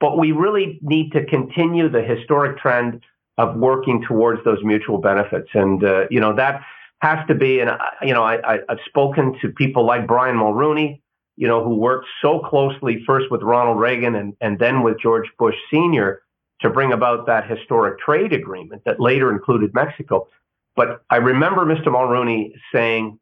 [0.00, 3.02] but we really need to continue the historic trend
[3.36, 5.48] of working towards those mutual benefits.
[5.54, 6.62] And, uh, you know, that
[7.00, 7.70] has to be, and,
[8.02, 11.00] you know, I, I, have spoken to people like Brian Mulroney,
[11.36, 15.28] you know, who worked so closely first with Ronald Reagan and, and then with George
[15.38, 16.22] Bush Sr.
[16.60, 20.26] to bring about that historic trade agreement that later included Mexico.
[20.74, 21.86] But I remember Mr.
[21.86, 23.20] Mulroney saying,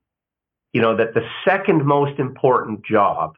[0.73, 3.37] you know, that the second most important job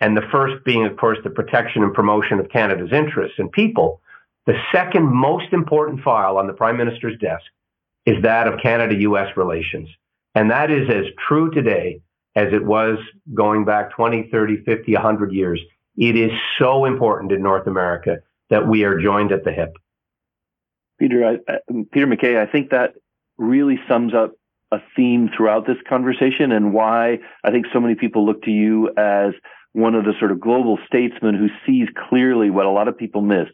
[0.00, 4.00] and the first being, of course, the protection and promotion of Canada's interests and people.
[4.46, 7.44] The second most important file on the Prime Minister's desk
[8.06, 9.88] is that of Canada US relations.
[10.34, 12.00] And that is as true today
[12.36, 12.98] as it was
[13.34, 15.60] going back 20, 30, 50, 100 years.
[15.96, 18.18] It is so important in North America
[18.50, 19.72] that we are joined at the hip.
[20.98, 21.58] Peter, I,
[21.92, 22.94] Peter MacKay, I think that
[23.38, 24.32] really sums up
[24.72, 28.90] a theme throughout this conversation and why I think so many people look to you
[28.96, 29.32] as
[29.72, 33.20] one of the sort of global statesmen who sees clearly what a lot of people
[33.20, 33.48] miss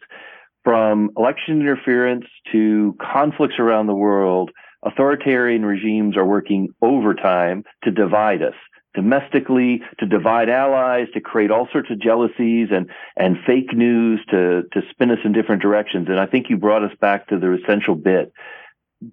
[0.65, 4.51] from election interference to conflicts around the world.
[4.85, 8.55] Authoritarian regimes are working overtime to divide us
[8.95, 14.65] domestically, to divide allies, to create all sorts of jealousies and, and fake news to,
[14.73, 16.09] to spin us in different directions.
[16.11, 18.33] And I think you brought us back to the essential bit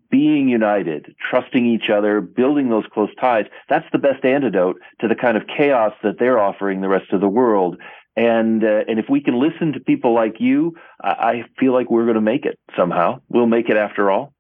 [0.10, 5.16] being united, trusting each other, building those close ties, that's the best antidote to the
[5.16, 7.78] kind of chaos that they're offering the rest of the world.
[8.20, 12.04] And uh, and if we can listen to people like you, I feel like we're
[12.04, 13.22] going to make it somehow.
[13.30, 14.34] We'll make it after all.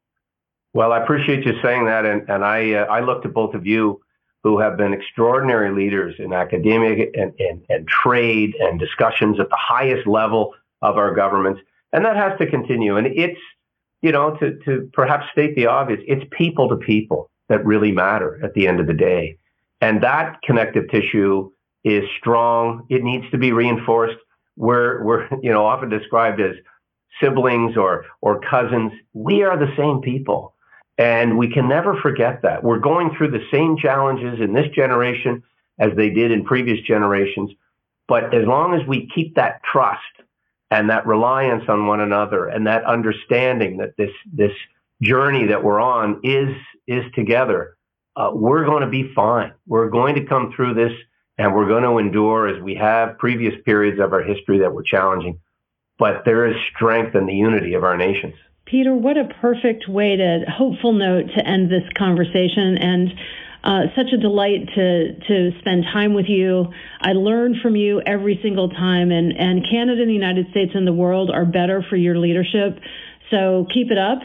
[0.73, 3.65] Well, I appreciate you saying that, and and I uh, I look to both of
[3.65, 4.01] you
[4.43, 9.57] who have been extraordinary leaders in academia and, and, and trade and discussions at the
[9.57, 11.61] highest level of our governments,
[11.93, 12.97] and that has to continue.
[12.97, 13.39] And it's
[14.01, 18.39] you know, to, to perhaps state the obvious, it's people to people that really matter
[18.43, 19.37] at the end of the day.
[19.81, 21.51] And that connective tissue
[21.83, 22.85] is strong.
[22.89, 24.17] It needs to be reinforced.
[24.55, 26.55] We're, we're, you know, often described as
[27.21, 28.91] siblings or, or cousins.
[29.13, 30.53] We are the same people.
[30.97, 32.63] And we can never forget that.
[32.63, 35.43] We're going through the same challenges in this generation
[35.79, 37.51] as they did in previous generations.
[38.07, 40.01] But as long as we keep that trust
[40.71, 44.51] and that reliance on one another and that understanding that this this
[45.01, 46.55] journey that we're on is
[46.87, 47.77] is together
[48.15, 50.91] uh, we're going to be fine we're going to come through this
[51.39, 54.83] and we're going to endure as we have previous periods of our history that were
[54.83, 55.39] challenging
[55.97, 58.35] but there is strength in the unity of our nations
[58.65, 63.09] peter what a perfect way to hopeful note to end this conversation and
[63.63, 66.71] uh, such a delight to to spend time with you.
[67.01, 70.87] I learn from you every single time, and and Canada and the United States and
[70.87, 72.79] the world are better for your leadership.
[73.31, 74.19] So keep it up.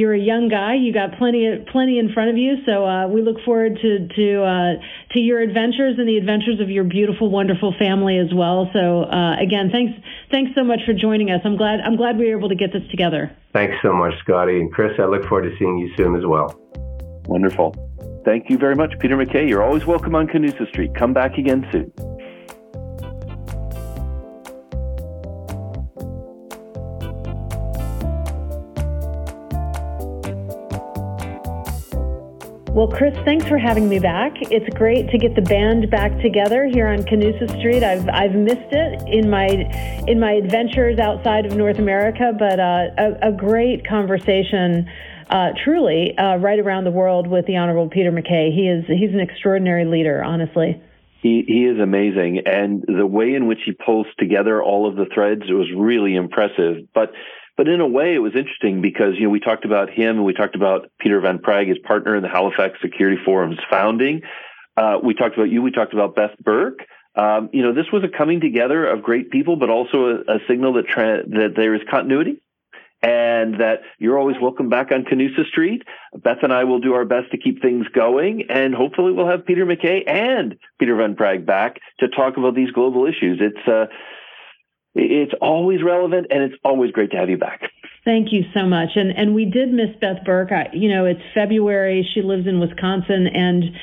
[0.00, 0.76] You're a young guy.
[0.76, 2.56] You got plenty of, plenty in front of you.
[2.64, 4.72] So uh, we look forward to to uh,
[5.12, 8.70] to your adventures and the adventures of your beautiful, wonderful family as well.
[8.72, 9.92] So uh, again, thanks
[10.30, 11.42] thanks so much for joining us.
[11.44, 13.30] I'm glad I'm glad we were able to get this together.
[13.52, 14.92] Thanks so much, Scotty and Chris.
[14.98, 16.58] I look forward to seeing you soon as well.
[17.26, 17.76] Wonderful.
[18.24, 19.46] Thank you very much, Peter MacKay.
[19.46, 20.94] You're always welcome on Canusa Street.
[20.94, 21.92] Come back again soon.
[32.80, 34.32] Well, Chris, thanks for having me back.
[34.40, 37.84] It's great to get the band back together here on Canusa Street.
[37.84, 39.48] I've I've missed it in my
[40.08, 44.88] in my adventures outside of North America, but uh, a, a, great conversation,
[45.28, 48.50] uh, truly, uh, right around the world with the Honorable Peter MacKay.
[48.50, 50.82] He is he's an extraordinary leader, honestly.
[51.20, 55.04] He he is amazing, and the way in which he pulls together all of the
[55.12, 56.88] threads was really impressive.
[56.94, 57.12] But
[57.60, 60.24] but in a way, it was interesting because you know we talked about him and
[60.24, 64.22] we talked about Peter Van Praagh, his partner in the Halifax Security Forum's founding.
[64.78, 65.60] Uh, we talked about you.
[65.60, 66.86] We talked about Beth Burke.
[67.14, 70.38] Um, you know, this was a coming together of great people, but also a, a
[70.48, 72.40] signal that tra- that there is continuity
[73.02, 75.82] and that you're always welcome back on Canusa Street.
[76.14, 79.44] Beth and I will do our best to keep things going, and hopefully we'll have
[79.44, 83.38] Peter MacKay and Peter Van Praagh back to talk about these global issues.
[83.38, 83.84] It's uh,
[84.94, 87.62] it's always relevant and it's always great to have you back.
[88.04, 88.90] Thank you so much.
[88.96, 90.52] And and we did miss Beth Burke.
[90.52, 92.08] I, you know, it's February.
[92.14, 93.76] She lives in Wisconsin and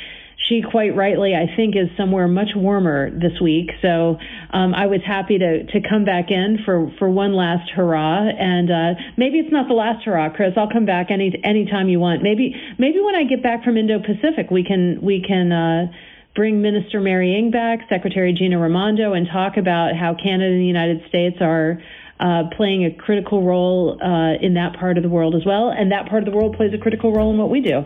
[0.48, 3.72] she quite rightly, I think, is somewhere much warmer this week.
[3.82, 4.18] So
[4.52, 8.30] um, I was happy to to come back in for for one last hurrah.
[8.30, 10.54] And uh, maybe it's not the last hurrah, Chris.
[10.58, 12.24] I'll come back any anytime you want.
[12.24, 15.52] Maybe maybe when I get back from Indo Pacific, we can we can.
[15.52, 15.92] Uh,
[16.38, 20.66] bring Minister Mary Ng back, Secretary Gina Raimondo, and talk about how Canada and the
[20.66, 21.82] United States are
[22.20, 25.70] uh, playing a critical role uh, in that part of the world as well.
[25.70, 27.84] And that part of the world plays a critical role in what we do.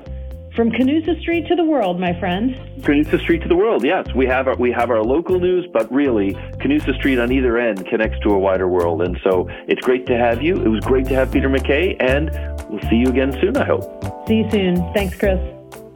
[0.54, 2.54] From Canusa Street to the world, my friend.
[2.82, 4.06] Canusa Street to the world, yes.
[4.14, 7.88] We have our, we have our local news, but really, Canusa Street on either end
[7.88, 9.02] connects to a wider world.
[9.02, 10.58] And so it's great to have you.
[10.58, 12.30] It was great to have Peter MacKay, and
[12.70, 14.28] we'll see you again soon, I hope.
[14.28, 14.76] See you soon.
[14.94, 15.40] Thanks, Chris.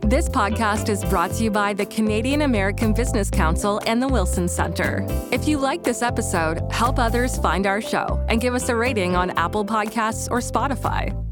[0.06, 4.48] This podcast is brought to you by the Canadian American Business Council and the Wilson
[4.48, 5.04] Center.
[5.32, 9.16] If you like this episode, help others find our show and give us a rating
[9.16, 11.25] on Apple Podcasts or Spotify.